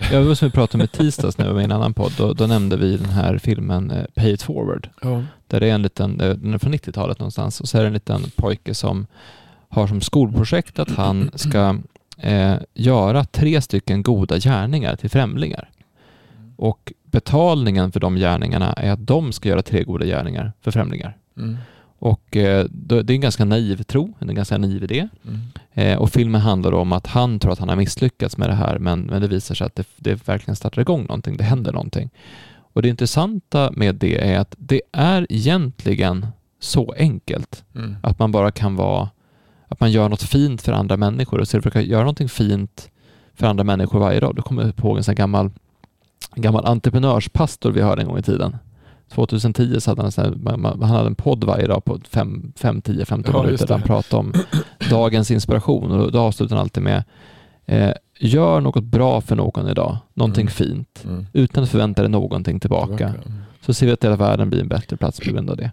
[0.00, 2.12] Ja, det var som vi pratade i tisdags när vi var i en annan podd.
[2.18, 4.88] Då, då nämnde vi den här filmen eh, Pay it forward.
[5.02, 5.22] Ja.
[5.46, 7.86] Där det är en liten, eh, den är från 90-talet någonstans, och så är det
[7.86, 9.06] en liten pojke som
[9.68, 11.78] har som skolprojekt att han ska
[12.18, 15.70] eh, göra tre stycken goda gärningar till främlingar.
[16.56, 21.16] Och betalningen för de gärningarna är att de ska göra tre goda gärningar för främlingar.
[21.36, 21.56] Mm.
[21.98, 25.08] Och eh, det är en ganska naiv tro, en ganska naiv idé.
[25.24, 25.40] Mm.
[25.72, 28.78] Eh, och filmen handlar om att han tror att han har misslyckats med det här,
[28.78, 32.10] men, men det visar sig att det, det verkligen startar igång någonting, det händer någonting.
[32.72, 36.26] Och det intressanta med det är att det är egentligen
[36.60, 37.96] så enkelt mm.
[38.02, 39.10] att man bara kan vara,
[39.68, 42.90] att man gör något fint för andra människor och istället för att göra någonting fint
[43.34, 44.34] för andra människor varje dag.
[44.34, 45.50] Då kommer jag ihåg en sån gammal,
[46.34, 48.56] en gammal entreprenörspastor vi hörde en gång i tiden
[49.08, 52.52] 2010 så hade han, här, han hade en podd varje dag på 5,
[52.82, 54.32] 10, 15 ja, minuter där han pratade om
[54.90, 57.04] dagens inspiration och då avslutade han alltid med
[57.66, 60.52] eh, Gör något bra för någon idag, någonting mm.
[60.52, 61.26] fint, mm.
[61.32, 62.96] utan att förvänta dig någonting tillbaka.
[62.96, 63.18] tillbaka.
[63.28, 63.38] Mm.
[63.60, 65.70] Så ser vi att hela världen blir en bättre plats på grund av det.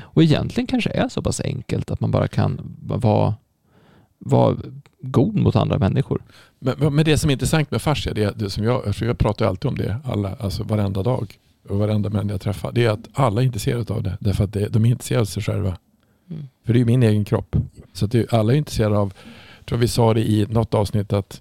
[0.00, 3.34] Och egentligen kanske det är så pass enkelt att man bara kan vara,
[4.18, 4.56] vara
[5.00, 6.22] god mot andra människor.
[6.58, 9.46] Men, men det som är intressant med fascia, det, det som jag, alltså jag pratar
[9.46, 11.38] alltid om det, alla, alltså varenda dag
[11.70, 14.16] och varenda människa jag träffar, det är att alla är intresserade av det.
[14.20, 15.78] Därför att det, de är intresserade av sig själva.
[16.30, 16.48] Mm.
[16.64, 17.56] För det är min egen kropp.
[17.92, 19.12] Så att det, alla är intresserade av,
[19.58, 21.40] jag tror vi sa det i något avsnitt att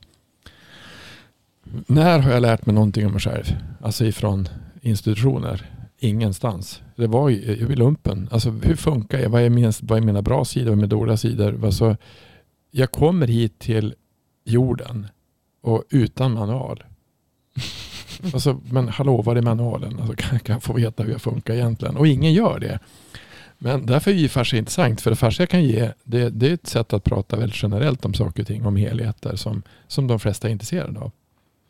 [1.88, 3.46] när har jag lärt mig någonting om mig själv?
[3.82, 4.48] Alltså ifrån
[4.82, 5.72] institutioner?
[6.00, 6.82] Ingenstans.
[6.96, 8.30] Det var ju i lumpen.
[8.32, 9.30] Alltså hur funkar jag?
[9.30, 10.66] Vad är, min, vad är mina bra sidor?
[10.66, 11.66] Vad är mina dåliga sidor?
[11.66, 11.98] Alltså,
[12.72, 13.94] jag kommer hit till
[14.46, 15.08] jorden
[15.62, 16.84] och utan manual.
[18.34, 20.00] Alltså, men hallå, var är manualen?
[20.00, 21.98] Alltså, kan, kan jag få veta hur jag funkar egentligen?
[21.98, 22.80] Och ingen gör det.
[23.58, 25.02] Men därför är ju fascia intressant.
[25.02, 28.14] För det fascia kan ge, det, det, är ett sätt att prata väldigt generellt om
[28.14, 31.12] saker och ting, om helheter som, som de flesta är intresserade av.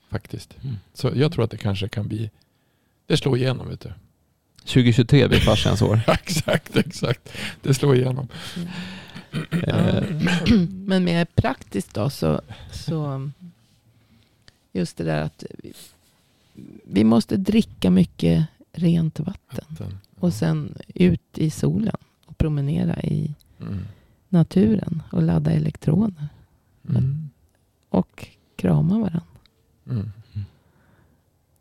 [0.10, 0.58] Faktiskt.
[0.64, 0.76] Mm.
[0.94, 2.30] Så jag tror att det kanske kan bli,
[3.08, 3.70] det slår igenom.
[3.70, 3.94] Vet du.
[4.60, 6.00] 2023 blir fascians år.
[6.08, 7.30] exakt, exakt.
[7.62, 8.28] Det slår igenom.
[9.52, 10.86] Mm.
[10.86, 12.42] Men mer praktiskt då så,
[12.72, 13.30] så
[14.74, 15.44] just det där att
[16.84, 19.66] vi måste dricka mycket rent vatten.
[19.70, 19.98] vatten.
[20.20, 23.80] Och sen ut i solen och promenera i mm.
[24.30, 26.28] naturen och ladda elektroner.
[26.90, 27.30] Mm.
[27.90, 29.22] Och krama varandra.
[29.90, 30.12] Mm.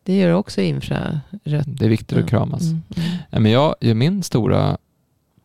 [0.03, 1.66] Det gör också infrarött.
[1.66, 2.62] Det är viktigt att kramas.
[2.62, 2.82] Mm.
[2.97, 3.42] Mm.
[3.42, 4.78] Men jag, min stora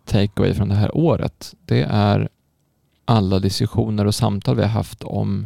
[0.05, 2.29] takeaway från det här året, det är
[3.05, 5.45] alla diskussioner och samtal vi har haft om,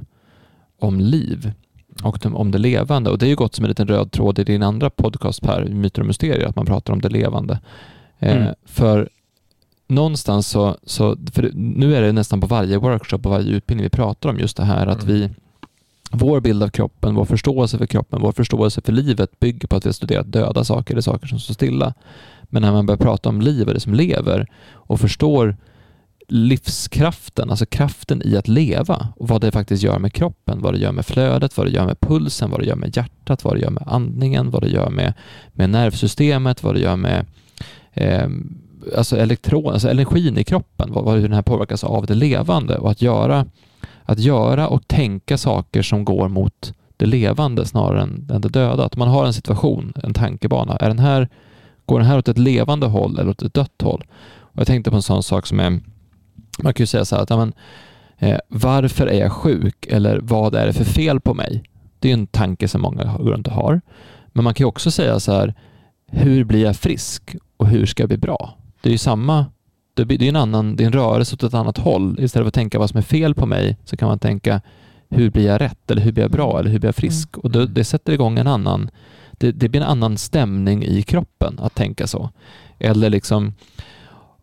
[0.79, 1.53] om liv
[2.03, 3.09] och de, om det levande.
[3.09, 5.65] Och det är ju gått som en liten röd tråd i din andra podcast Per,
[5.65, 7.59] Myter och mysterier, att man pratar om det levande.
[8.19, 8.53] Eh, mm.
[8.65, 9.09] för
[9.87, 13.89] någonstans så, så för nu är det nästan på varje workshop och varje utbildning vi
[13.89, 15.15] pratar om just det här att mm.
[15.15, 15.29] vi
[16.11, 19.85] vår bild av kroppen, vår förståelse för kroppen, vår förståelse för livet bygger på att
[19.85, 21.93] vi har studerat döda saker eller saker som står stilla.
[22.43, 25.57] Men när man börjar prata om liv och det som lever och förstår
[26.27, 30.79] livskraften, alltså kraften i att leva och vad det faktiskt gör med kroppen, vad det
[30.79, 33.59] gör med flödet, vad det gör med pulsen, vad det gör med hjärtat, vad det
[33.59, 35.13] gör med andningen, vad det gör med,
[35.53, 37.25] med nervsystemet, vad det gör med
[37.93, 38.29] eh,
[38.97, 42.91] alltså elektron, alltså energin i kroppen, vad, hur den här påverkas av det levande och
[42.91, 43.45] att göra,
[44.03, 48.85] att göra och tänka saker som går mot det levande snarare än, än det döda.
[48.85, 50.75] Att man har en situation, en tankebana.
[50.75, 51.29] Är den här,
[51.85, 54.03] går den här åt ett levande håll eller åt ett dött håll?
[54.55, 55.79] Och jag tänkte på en sån sak som är,
[56.63, 57.53] man kan ju säga så här att ja, men,
[58.17, 61.63] eh, varför är jag sjuk eller vad är det för fel på mig?
[61.99, 63.81] Det är en tanke som många går runt och har.
[64.27, 65.53] Men man kan också säga så här,
[66.11, 68.57] hur blir jag frisk och hur ska jag bli bra?
[68.81, 69.45] Det är ju samma,
[69.93, 72.15] det är en, annan, det är en rörelse åt ett annat håll.
[72.19, 74.61] Istället för att tänka vad som är fel på mig så kan man tänka
[75.09, 77.29] hur blir jag rätt eller hur blir jag bra eller hur blir jag frisk?
[77.33, 77.41] Mm.
[77.41, 78.89] Och det, det sätter igång en annan,
[79.31, 82.29] det, det, blir en annan stämning i kroppen att tänka så.
[82.79, 83.53] Eller liksom,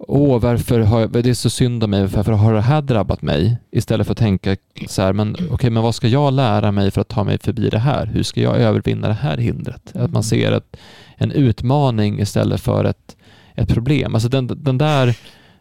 [0.09, 3.23] åh, varför har jag, det är så synd om mig, varför har det här drabbat
[3.23, 3.57] mig?
[3.71, 4.57] Istället för att tänka
[4.89, 7.39] så här, men okej, okay, men vad ska jag lära mig för att ta mig
[7.39, 8.07] förbi det här?
[8.07, 9.87] Hur ska jag övervinna det här hindret?
[9.87, 10.23] Att man mm.
[10.23, 10.77] ser ett,
[11.17, 13.17] en utmaning istället för ett,
[13.55, 14.15] ett problem.
[14.15, 15.17] Alltså den, den, där,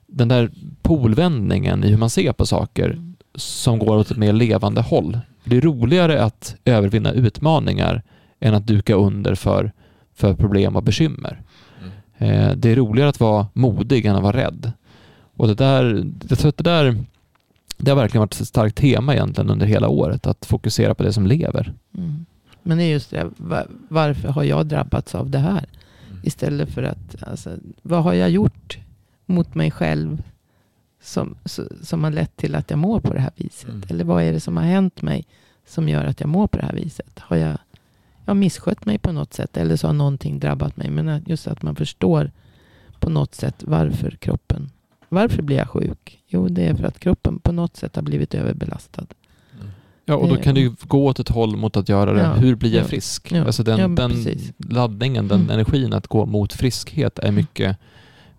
[0.08, 4.82] den där polvändningen i hur man ser på saker som går åt ett mer levande
[4.82, 5.20] håll.
[5.44, 8.04] Det är roligare att övervinna utmaningar
[8.40, 9.72] än att duka under för,
[10.16, 11.42] för problem och bekymmer.
[12.22, 12.40] Mm.
[12.40, 14.72] Eh, det är roligare att vara modig än att vara rädd.
[15.36, 17.06] Och det där, jag tror att det där
[17.78, 21.14] det har verkligen varit ett starkt tema egentligen under hela året, att fokusera på det
[21.14, 21.74] som lever.
[21.98, 22.26] Mm.
[22.64, 23.30] Men det är just det,
[23.90, 25.66] varför har jag drabbats av det här?
[26.24, 27.50] Istället för att, alltså,
[27.82, 28.78] vad har jag gjort
[29.26, 30.24] mot mig själv
[31.04, 31.36] som,
[31.82, 33.70] som har lett till att jag mår på det här viset?
[33.70, 33.84] Mm.
[33.90, 35.26] Eller vad är det som har hänt mig
[35.68, 37.20] som gör att jag mår på det här viset?
[37.20, 37.58] Har jag,
[38.26, 39.58] jag misskött mig på något sätt?
[39.58, 40.90] Eller så har någonting drabbat mig?
[40.90, 42.32] Men just att man förstår
[43.00, 44.70] på något sätt varför kroppen,
[45.10, 46.20] varför blir jag sjuk?
[46.28, 49.06] Jo, det är för att kroppen på något sätt har blivit överbelastad.
[50.06, 52.22] Ja, och då kan ju gå åt ett håll mot att göra det.
[52.22, 53.32] Ja, Hur blir jag frisk?
[53.32, 54.26] Ja, alltså den, den
[54.58, 55.52] laddningen, den mm.
[55.52, 57.36] energin att gå mot friskhet är mm.
[57.36, 57.78] mycket,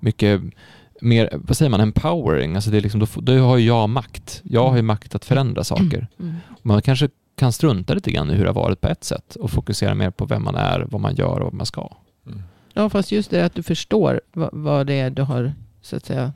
[0.01, 0.43] mycket
[1.01, 2.55] mer, vad säger man, empowering.
[2.55, 4.41] Alltså det är liksom, då, då har ju jag makt.
[4.45, 6.07] Jag har ju makt att förändra saker.
[6.21, 6.35] Mm.
[6.63, 7.09] Man kanske
[7.43, 10.11] kan strunta lite grann i hur det har varit på ett sätt och fokusera mer
[10.11, 11.91] på vem man är, vad man gör och vad man ska.
[12.27, 12.43] Mm.
[12.73, 16.07] Ja, fast just det att du förstår vad, vad det är du har så att
[16.07, 16.33] säga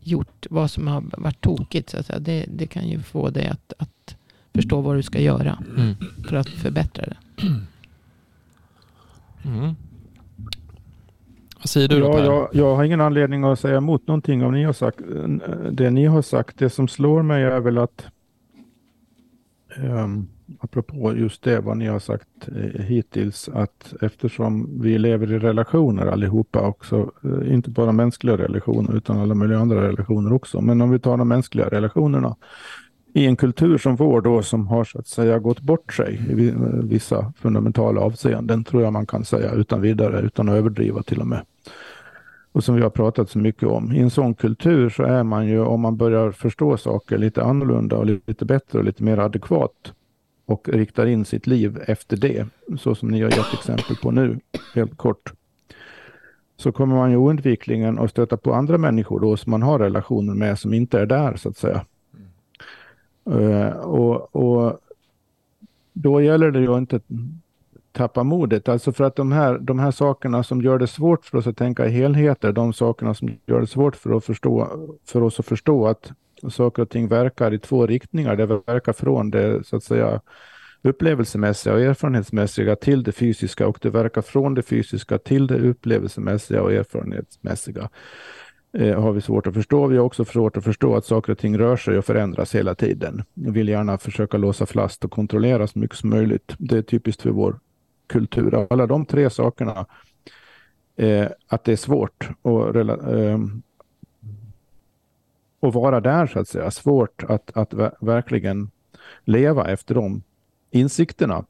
[0.00, 1.90] gjort, vad som har varit tokigt.
[1.90, 2.18] Så att säga.
[2.18, 4.16] Det, det kan ju få dig att, att
[4.54, 5.94] förstå vad du ska göra mm.
[6.28, 7.42] för att förbättra det.
[9.44, 9.74] Mm.
[11.58, 14.64] Vad säger du ja, jag, jag har ingen anledning att säga emot någonting av ni
[14.64, 14.98] har sagt,
[15.70, 16.58] det ni har sagt.
[16.58, 18.06] Det som slår mig är väl att
[19.78, 20.28] um,
[20.60, 26.06] apropå just det vad ni har sagt eh, hittills, att eftersom vi lever i relationer
[26.06, 30.90] allihopa också, eh, inte bara mänskliga relationer utan alla möjliga andra relationer också, men om
[30.90, 32.36] vi tar de mänskliga relationerna
[33.14, 36.54] i en kultur som vår då som har så att säga gått bort sig i
[36.82, 41.26] vissa fundamentala avseenden tror jag man kan säga utan vidare, utan att överdriva till och
[41.26, 41.42] med.
[42.52, 43.92] Och som vi har pratat så mycket om.
[43.92, 47.96] I en sån kultur så är man ju, om man börjar förstå saker lite annorlunda
[47.96, 49.92] och lite bättre och lite mer adekvat,
[50.46, 52.46] och riktar in sitt liv efter det,
[52.78, 54.40] så som ni har gett exempel på nu,
[54.74, 55.32] helt kort,
[56.56, 60.34] så kommer man ju oundvikligen att stöta på andra människor då som man har relationer
[60.34, 61.84] med som inte är där så att säga.
[63.26, 63.40] Mm.
[63.40, 64.78] Uh, och, och,
[65.92, 67.00] då gäller det ju inte
[67.92, 71.38] tappa modet, alltså för att de här, de här sakerna som gör det svårt för
[71.38, 74.68] oss att tänka i helheter, de sakerna som gör det svårt för, att förstå,
[75.06, 76.12] för oss att förstå att
[76.50, 78.36] saker och ting verkar i två riktningar.
[78.36, 80.20] Det verkar från det så att säga
[80.82, 86.62] upplevelsemässiga och erfarenhetsmässiga till det fysiska och det verkar från det fysiska till det upplevelsemässiga
[86.62, 87.88] och erfarenhetsmässiga.
[88.78, 89.86] Eh, har vi svårt att förstå.
[89.86, 92.74] Vi har också svårt att förstå att saker och ting rör sig och förändras hela
[92.74, 93.22] tiden.
[93.34, 96.54] Vi vill gärna försöka låsa fast och kontrollera så mycket som möjligt.
[96.58, 97.58] Det är typiskt för vår
[98.12, 98.66] kultur.
[98.70, 99.86] Alla de tre sakerna,
[100.96, 103.38] eh, att det är svårt och eh,
[105.60, 106.70] att vara där så att säga.
[106.70, 108.70] Svårt att, att verkligen
[109.24, 110.22] leva efter de
[110.70, 111.44] insikterna.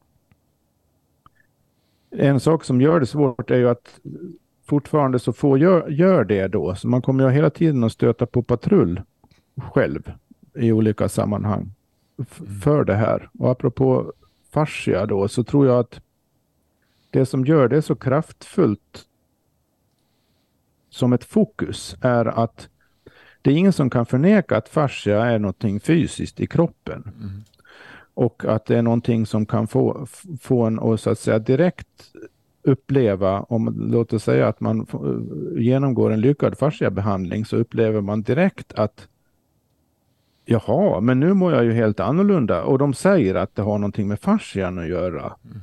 [2.11, 4.01] En sak som gör det svårt är ju att
[4.65, 6.75] fortfarande så få gör, gör det då.
[6.75, 9.03] Så man kommer ju hela tiden att stöta på patrull
[9.57, 10.13] själv
[10.55, 11.71] i olika sammanhang
[12.19, 12.61] mm.
[12.61, 13.31] för det här.
[13.39, 14.13] Och apropå
[14.51, 16.01] fascia då så tror jag att
[17.13, 19.07] det som gör det så kraftfullt
[20.91, 22.69] som ett fokus är att
[23.43, 27.13] det är ingen som kan förneka att fascia är någonting fysiskt i kroppen.
[27.21, 27.43] Mm.
[28.15, 30.07] Och att det är någonting som kan få,
[30.41, 32.13] få en att så att säga direkt
[32.63, 34.87] uppleva, om låt oss säga att man
[35.57, 39.09] genomgår en lyckad fasciabehandling så upplever man direkt att
[40.45, 44.09] Jaha, men nu mår jag ju helt annorlunda och de säger att det har någonting
[44.09, 45.37] med fascian att göra.
[45.45, 45.61] Mm.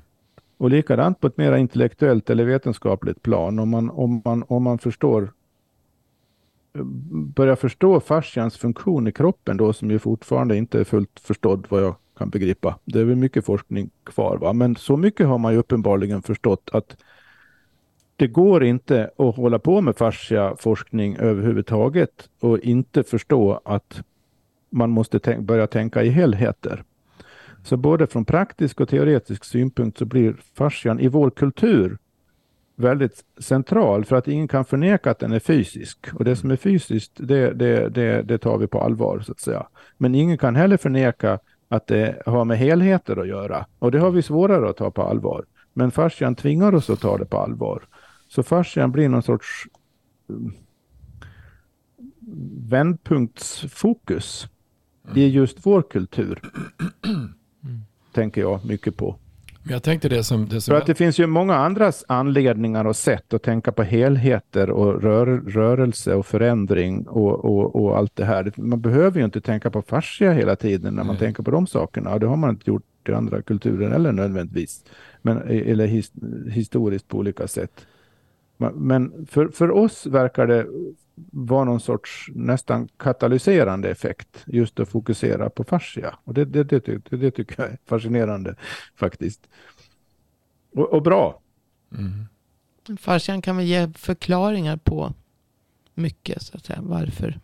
[0.60, 4.80] Och likadant på ett mer intellektuellt eller vetenskapligt plan om man, om man, om man
[4.80, 5.32] förstår
[7.36, 11.84] börjar förstå fascians funktion i kroppen då som ju fortfarande inte är fullt förstådd vad
[11.84, 12.80] jag kan begripa.
[12.86, 16.70] Det är väl mycket forskning kvar va, men så mycket har man ju uppenbarligen förstått
[16.74, 16.98] att
[18.16, 24.02] det går inte att hålla på med fasciaforskning överhuvudtaget och inte förstå att
[24.70, 26.84] man måste tänk börja tänka i helheter.
[27.64, 31.98] Så både från praktisk och teoretisk synpunkt så blir fascian i vår kultur
[32.76, 36.14] väldigt central för att ingen kan förneka att den är fysisk.
[36.14, 39.40] Och det som är fysiskt, det, det, det, det tar vi på allvar så att
[39.40, 39.68] säga.
[39.98, 43.66] Men ingen kan heller förneka att det har med helheter att göra.
[43.80, 45.46] Och det har vi svårare att ta på allvar.
[45.74, 47.84] Men fascian tvingar oss att ta det på allvar.
[48.28, 49.68] Så fascian blir någon sorts
[50.30, 50.36] eh,
[52.70, 54.48] vändpunktsfokus
[55.16, 56.42] i just vår kultur.
[58.20, 59.16] Tänker jag mycket på.
[59.64, 60.48] Jag tänkte det som...
[60.48, 63.84] Det som För att det finns ju många andra anledningar och sätt att tänka på
[63.84, 68.52] helheter och rör, rörelse och förändring och, och, och, allt det här.
[68.56, 71.20] Man behöver ju inte tänka på fascia hela tiden när man mm.
[71.20, 72.20] tänker på de sakerna.
[72.20, 74.84] Det har man inte gjort i andra kulturer eller nödvändigtvis.
[75.22, 76.12] Men, eller his,
[76.52, 77.86] historiskt på olika sätt.
[78.74, 80.66] Men för, för oss verkar det
[81.32, 86.20] vara någon sorts nästan katalyserande effekt just att fokusera på fascia.
[86.24, 88.56] Och det, det, det, det, det tycker jag är fascinerande
[88.96, 89.50] faktiskt.
[90.76, 91.42] Och, och bra.
[91.98, 92.98] Mm.
[92.98, 95.14] Fascian kan väl ge förklaringar på
[95.94, 96.80] mycket så att säga.
[96.82, 97.40] Varför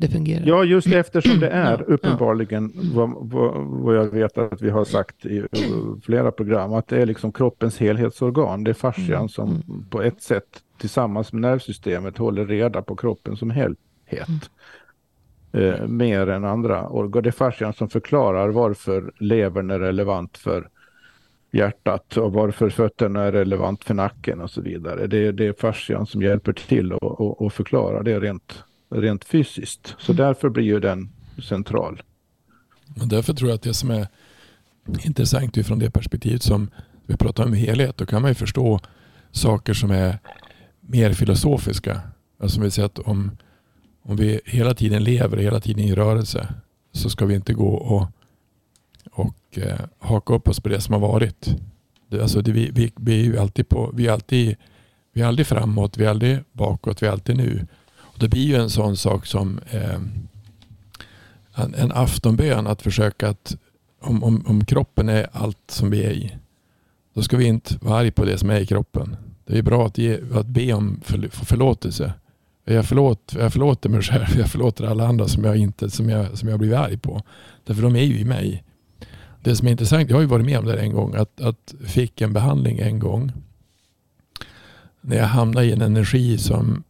[0.00, 0.46] det fungerar.
[0.46, 5.26] Ja, just eftersom det är uppenbarligen vad, vad, vad, jag vet att vi har sagt
[5.26, 5.46] i
[6.02, 8.64] flera program, att det är liksom kroppens helhetsorgan.
[8.64, 9.28] Det är fascian mm.
[9.28, 9.84] som mm.
[9.90, 14.50] på ett sätt tillsammans med nervsystemet håller reda på kroppen som helhet.
[15.52, 15.74] Mm.
[15.74, 17.22] Eh, mer än andra organ.
[17.22, 20.68] Det är fascian som förklarar varför levern är relevant för
[21.50, 25.06] hjärtat och varför fötterna är relevant för nacken och så vidare.
[25.06, 29.96] Det, det är fascian som hjälper till att förklara det rent rent fysiskt.
[29.98, 30.26] Så mm.
[30.26, 31.08] därför blir ju den
[31.42, 32.02] central.
[33.00, 34.08] Och därför tror jag att det som är
[35.04, 36.70] intressant utifrån det perspektivet som
[37.06, 38.80] vi pratar om helhet, då kan man ju förstå
[39.30, 40.18] saker som är
[40.90, 42.00] mer filosofiska.
[42.40, 43.30] Alltså vi säger att om,
[44.02, 46.54] om vi hela tiden lever, hela tiden i rörelse,
[46.92, 48.06] så ska vi inte gå och,
[49.12, 51.56] och eh, haka upp oss på det som har varit.
[52.08, 54.56] Det, alltså det, vi, vi, vi, är ju alltid på, vi är alltid,
[55.12, 57.66] vi är aldrig framåt, vi är aldrig bakåt, vi är alltid nu.
[58.16, 60.00] Det blir ju en sån sak som eh,
[61.54, 63.56] en, en aftonbön att försöka att
[64.00, 66.36] om, om, om kroppen är allt som vi är i,
[67.14, 69.16] då ska vi inte vara arg på det som är i kroppen.
[69.50, 72.12] Det är bra att, ge, att be om för, förlåtelse.
[72.64, 76.38] Jag, förlåt, jag förlåter mig själv, jag förlåter alla andra som jag, inte, som jag,
[76.38, 77.22] som jag blivit arg på.
[77.64, 78.64] Därför de är ju i mig.
[79.42, 81.74] Det som är intressant, jag har ju varit med om det en gång, att, att
[81.84, 83.32] fick en behandling en gång.
[85.00, 86.82] När jag hamnade i en energi som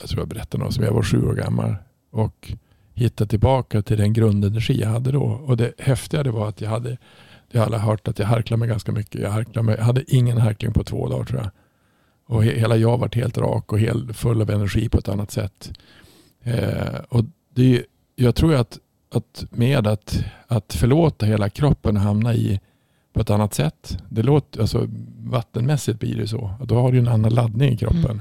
[0.00, 1.74] jag tror jag berättade något som jag var sju år gammal.
[2.10, 2.52] Och
[2.94, 5.22] hittade tillbaka till den grundenergi jag hade då.
[5.22, 6.96] Och det häftiga det var att jag hade,
[7.50, 9.20] jag har alla hört att jag harklade mig ganska mycket.
[9.20, 11.50] Jag, harklade mig, jag hade ingen harkling på två dagar tror jag.
[12.26, 15.72] Och hela jag var helt rak och helt full av energi på ett annat sätt.
[16.42, 17.84] Eh, och det,
[18.16, 18.78] jag tror att,
[19.14, 22.60] att med att, att förlåta hela kroppen och hamna i
[23.12, 23.98] på ett annat sätt.
[24.08, 26.54] Det låter, alltså, vattenmässigt blir det så.
[26.62, 28.04] Då har du en annan laddning i kroppen.
[28.04, 28.20] Mm.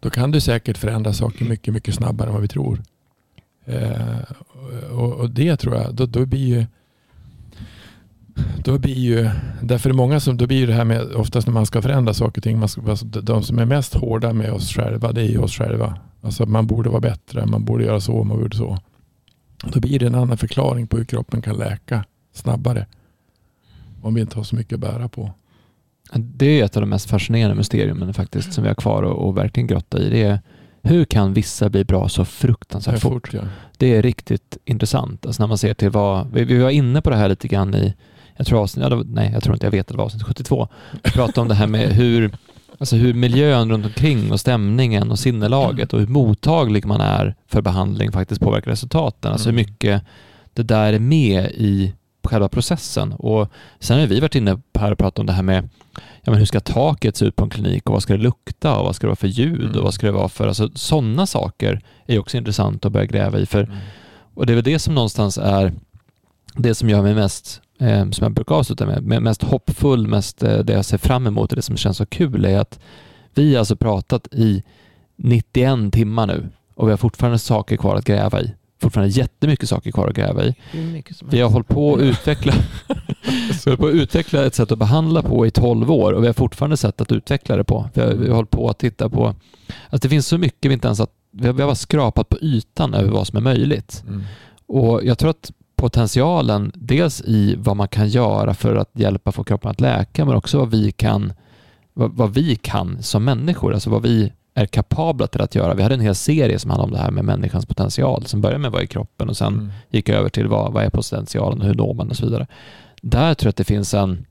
[0.00, 2.82] Då kan du säkert förändra saker mycket, mycket snabbare än vad vi tror.
[3.64, 4.20] Eh,
[4.90, 6.66] och, och, det tror jag, då, då blir ju
[8.64, 9.30] då blir ju,
[9.62, 12.14] därför är det många som, då blir det här med, oftast när man ska förändra
[12.14, 15.20] saker och ting, man ska, alltså, de som är mest hårda med oss själva, det
[15.20, 15.98] är ju oss själva.
[16.22, 18.78] Alltså man borde vara bättre, man borde göra så, man borde så.
[19.64, 22.04] Då blir det en annan förklaring på hur kroppen kan läka
[22.34, 22.86] snabbare.
[24.02, 25.30] Om vi inte har så mycket att bära på.
[26.14, 29.36] Det är ett av de mest fascinerande mysterierna faktiskt som vi har kvar och, och
[29.36, 30.10] verkligen grotta i.
[30.10, 30.40] Det är
[30.82, 33.12] hur kan vissa bli bra så fruktansvärt fort?
[33.12, 33.42] fort ja.
[33.76, 35.26] Det är riktigt intressant.
[35.26, 37.74] Alltså när man ser till vad, vi, vi var inne på det här lite grann
[37.74, 37.94] i,
[38.42, 40.68] jag tror avsnitt, nej jag tror inte jag vet att det var avsnitt 72.
[41.02, 42.30] Vi pratade om det här med hur
[42.78, 47.62] Alltså hur miljön runt omkring och stämningen och sinnelaget och hur mottaglig man är för
[47.62, 49.32] behandling faktiskt påverkar resultaten.
[49.32, 49.62] Alltså hur mm.
[49.62, 50.02] mycket
[50.52, 51.92] det där är med i
[52.24, 53.12] själva processen.
[53.12, 53.48] Och
[53.80, 55.68] sen har vi varit inne här och pratat om det här med
[56.22, 58.78] ja, men hur ska taket se ut på en klinik och vad ska det lukta
[58.78, 59.76] och vad ska det vara för ljud mm.
[59.76, 63.38] och vad ska det vara för, alltså sådana saker är också intressant att börja gräva
[63.38, 63.46] i.
[63.46, 63.76] För, mm.
[64.34, 65.72] Och det är väl det som någonstans är
[66.54, 67.62] det som gör mig mest,
[68.12, 71.56] som jag brukar avsluta med, mest hoppfull, mest eh, det jag ser fram emot och
[71.56, 72.80] det som känns så kul är att
[73.34, 74.62] vi har alltså pratat i
[75.16, 79.90] 91 timmar nu och vi har fortfarande saker kvar att gräva i fortfarande jättemycket saker
[79.92, 80.54] kvar att gräva i.
[81.30, 82.52] Vi har hållit på att utveckla,
[83.66, 86.34] vi på att utveckla ett sätt att behandla på i 12 år och vi har
[86.34, 87.90] fortfarande sätt att utveckla det på.
[87.94, 90.74] Vi har, vi har hållit på att titta på, alltså det finns så mycket vi
[90.74, 93.40] inte ens har, vi har, vi har bara skrapat på ytan över vad som är
[93.40, 94.04] möjligt.
[94.08, 94.22] Mm.
[94.66, 95.52] Och jag tror att
[95.82, 100.34] potentialen, dels i vad man kan göra för att hjälpa få kroppen att läka, men
[100.34, 101.32] också vad vi kan,
[101.92, 105.74] vad, vad vi kan som människor, alltså vad vi är kapabla till att göra.
[105.74, 108.58] Vi hade en hel serie som handlade om det här med människans potential som började
[108.58, 109.70] med vad är kroppen och sen mm.
[109.90, 112.46] gick över till vad, vad är potentialen och hur når man och så vidare.
[113.02, 114.26] Där tror jag att det finns en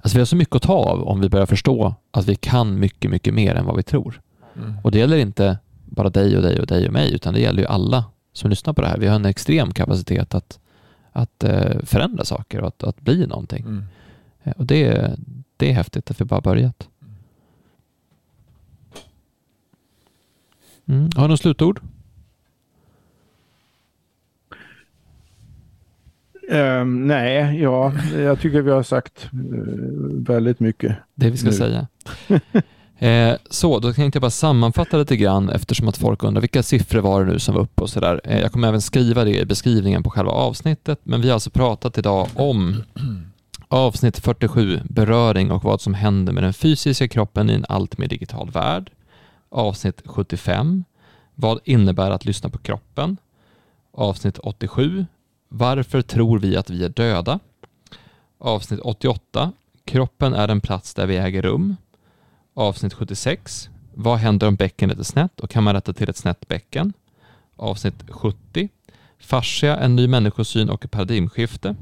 [0.00, 2.78] Alltså vi har så mycket att ta av om vi börjar förstå att vi kan
[2.78, 4.20] mycket, mycket mer än vad vi tror.
[4.56, 4.74] Mm.
[4.84, 7.62] Och det gäller inte bara dig och dig och dig och mig, utan det gäller
[7.62, 8.04] ju alla
[8.34, 8.98] som lyssnar på det här.
[8.98, 10.58] Vi har en extrem kapacitet att,
[11.12, 13.64] att uh, förändra saker och att, att bli någonting.
[13.64, 13.84] Mm.
[14.42, 15.14] Eh, och det,
[15.56, 16.88] det är häftigt att vi bara börjat.
[20.86, 21.10] Mm.
[21.16, 21.80] Har du något slutord?
[26.48, 29.40] Um, nej, ja, jag tycker vi har sagt uh,
[30.26, 30.96] väldigt mycket.
[31.14, 31.52] Det vi ska nu.
[31.52, 31.86] säga.
[32.98, 37.00] eh, så, då tänkte jag bara sammanfatta lite grann eftersom att folk undrar vilka siffror
[37.00, 38.20] var det nu som var uppe och sådär.
[38.24, 41.50] Eh, jag kommer även skriva det i beskrivningen på själva avsnittet, men vi har alltså
[41.50, 42.82] pratat idag om
[43.68, 48.08] avsnitt 47, beröring och vad som händer med den fysiska kroppen i en allt mer
[48.08, 48.90] digital värld
[49.54, 50.84] avsnitt 75.
[51.34, 53.16] Vad innebär att lyssna på kroppen?
[53.92, 55.06] Avsnitt 87.
[55.48, 57.40] Varför tror vi att vi är döda?
[58.38, 59.52] Avsnitt 88.
[59.84, 61.76] Kroppen är en plats där vi äger rum.
[62.56, 63.68] Avsnitt 76.
[63.94, 66.92] Vad händer om bäckenet är snett och kan man rätta till ett snett bäcken?
[67.56, 68.68] Avsnitt 70.
[69.18, 71.76] Fascia, en ny människosyn och ett paradigmskifte.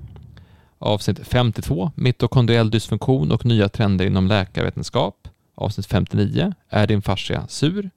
[0.79, 1.91] Avsnitt 52.
[1.95, 5.29] Mitokondriell dysfunktion och nya trender inom läkarvetenskap.
[5.55, 6.55] Avsnitt 59.
[6.69, 7.91] Är din fascia sur?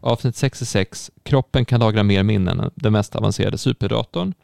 [0.00, 1.10] Avsnitt 66.
[1.22, 4.34] Kroppen kan lagra mer minnen än den mest avancerade superdatorn.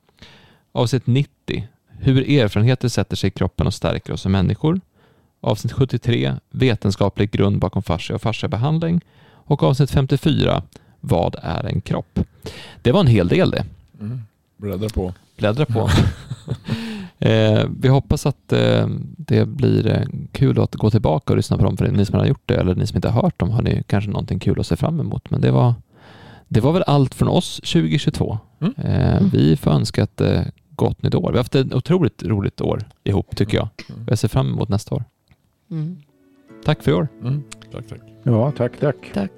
[0.72, 1.68] Avsnitt 90.
[1.88, 4.80] Hur erfarenheter sätter sig i kroppen och stärker oss som människor.
[5.40, 6.34] Avsnitt 73.
[6.50, 9.00] Vetenskaplig grund bakom fascia och fasciabehandling.
[9.32, 10.62] Och avsnitt 54.
[11.00, 12.20] Vad är en kropp?
[12.82, 13.64] Det var en hel del det.
[14.00, 14.20] Mm.
[14.56, 15.14] Bläddra på.
[15.36, 15.90] Bläddra på.
[17.22, 18.86] Eh, vi hoppas att eh,
[19.16, 22.26] det blir eh, kul att gå tillbaka och lyssna på dem för ni som har
[22.26, 24.66] gjort det eller ni som inte har hört dem har ni kanske någonting kul att
[24.66, 25.30] se fram emot.
[25.30, 25.74] Men det var,
[26.48, 28.38] det var väl allt från oss 2022.
[28.60, 28.74] Mm.
[28.76, 29.28] Eh, mm.
[29.28, 31.30] vi får önska ett eh, gott nytt år.
[31.30, 33.68] Vi har haft ett otroligt roligt år ihop tycker jag.
[33.88, 34.04] Mm.
[34.08, 35.04] Jag ser fram emot nästa år.
[35.70, 35.96] Mm.
[36.64, 37.08] Tack för i år.
[37.22, 37.42] Mm.
[37.72, 38.00] Tack, tack.
[38.22, 39.10] Ja, tack, tack.
[39.14, 39.30] Tack.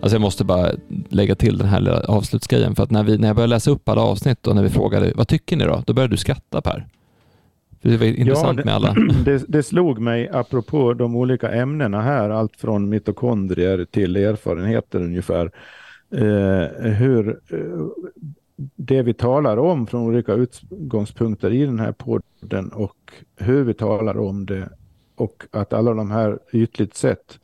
[0.00, 0.70] Alltså jag måste bara
[1.08, 4.02] lägga till den här avslutsgrejen för att när, vi, när jag började läsa upp alla
[4.02, 5.82] avsnitt och när vi frågade vad tycker ni då?
[5.86, 6.86] Då började du skratta Per.
[7.82, 8.94] För det var intressant ja, det, med alla.
[9.24, 15.50] Det, det, slog mig apropå de olika ämnena här, allt från mitokondrier till erfarenheter ungefär.
[16.10, 17.58] Eh, hur eh,
[18.76, 24.18] det vi talar om från olika utgångspunkter i den här podden och hur vi talar
[24.18, 24.68] om det
[25.16, 27.38] och att alla de här ytligt sett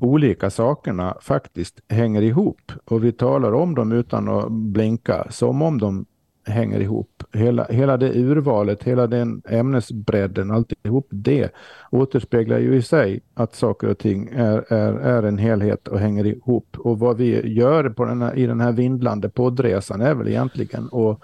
[0.00, 2.72] olika sakerna faktiskt hänger ihop.
[2.84, 6.06] Och vi talar om dem utan att blinka, som om de
[6.46, 7.22] hänger ihop.
[7.32, 11.50] Hela, hela det urvalet, hela den ämnesbredden, alltihop det
[11.90, 16.26] återspeglar ju i sig att saker och ting är, är, är en helhet och hänger
[16.26, 16.76] ihop.
[16.78, 20.84] Och vad vi gör på den här, i den här vindlande poddresan är väl egentligen
[20.84, 21.20] att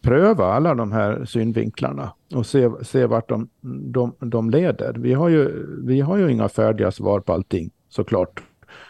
[0.00, 3.48] pröva alla de här synvinklarna och se, se vart de,
[3.92, 4.94] de, de leder.
[4.98, 8.42] Vi har, ju, vi har ju inga färdiga svar på allting såklart.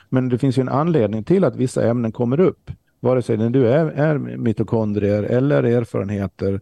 [0.08, 2.70] Men det finns ju en anledning till att vissa ämnen kommer upp.
[3.00, 6.60] Vare sig det nu är, är mitokondrier eller erfarenheter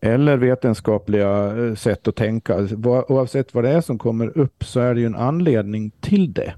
[0.00, 2.68] eller vetenskapliga eh, sätt att tänka.
[3.08, 6.54] Oavsett vad det är som kommer upp så är det ju en anledning till det.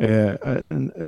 [0.00, 0.60] Eh, eh,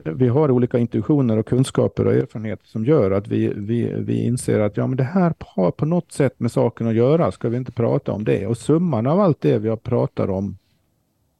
[0.04, 4.60] vi har olika intuitioner och kunskaper och erfarenheter som gör att vi, vi, vi inser
[4.60, 7.32] att ja, men det här har på något sätt med saken att göra.
[7.32, 8.46] Ska vi inte prata om det?
[8.46, 10.56] Och summan av allt det vi har pratat om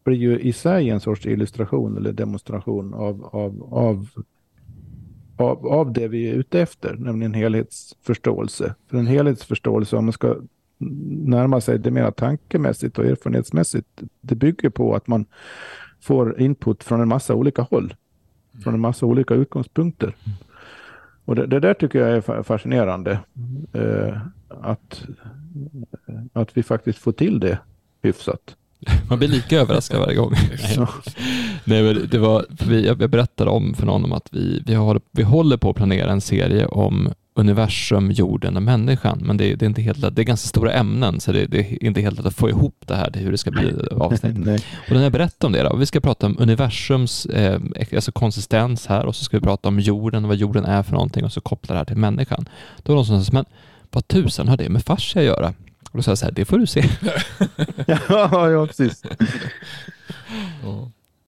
[0.05, 4.09] blir ju i sig en sorts illustration eller demonstration av, av, av,
[5.37, 8.75] av, av det vi är ute efter, nämligen helhetsförståelse.
[8.91, 10.37] För en helhetsförståelse, om man ska
[11.27, 13.89] närma sig det mer tankemässigt och erfarenhetsmässigt,
[14.21, 15.27] det bygger på att man
[16.03, 17.95] får input från en massa olika håll.
[18.63, 20.17] Från en massa olika utgångspunkter.
[21.25, 23.19] Och det, det där tycker jag är fascinerande.
[23.73, 24.17] Eh,
[24.49, 25.05] att,
[26.33, 27.59] att vi faktiskt får till det
[28.03, 28.57] hyfsat.
[29.09, 30.33] Man blir lika överraskad varje gång.
[31.65, 35.23] Nej, det var, vi, jag berättade om för någon om att vi, vi, har, vi
[35.23, 39.19] håller på att planera en serie om universum, jorden och människan.
[39.23, 40.17] Men det, det är inte helt lätt.
[40.17, 42.85] Det är ganska stora ämnen, så det, det, är inte helt lätt att få ihop
[42.87, 44.39] det här till hur det ska bli avsnitt.
[44.89, 47.61] och när jag berättade om det, då, vi ska prata om universums eh,
[47.95, 50.93] alltså konsistens här och så ska vi prata om jorden och vad jorden är för
[50.93, 52.49] någonting och så koppla det här till människan.
[52.83, 53.45] Då var någon som sa, men
[53.91, 55.55] vad tusan har det med fascia att göra?
[55.91, 56.85] Och då sa jag så här, det får du se.
[57.87, 59.03] ja, ja, precis.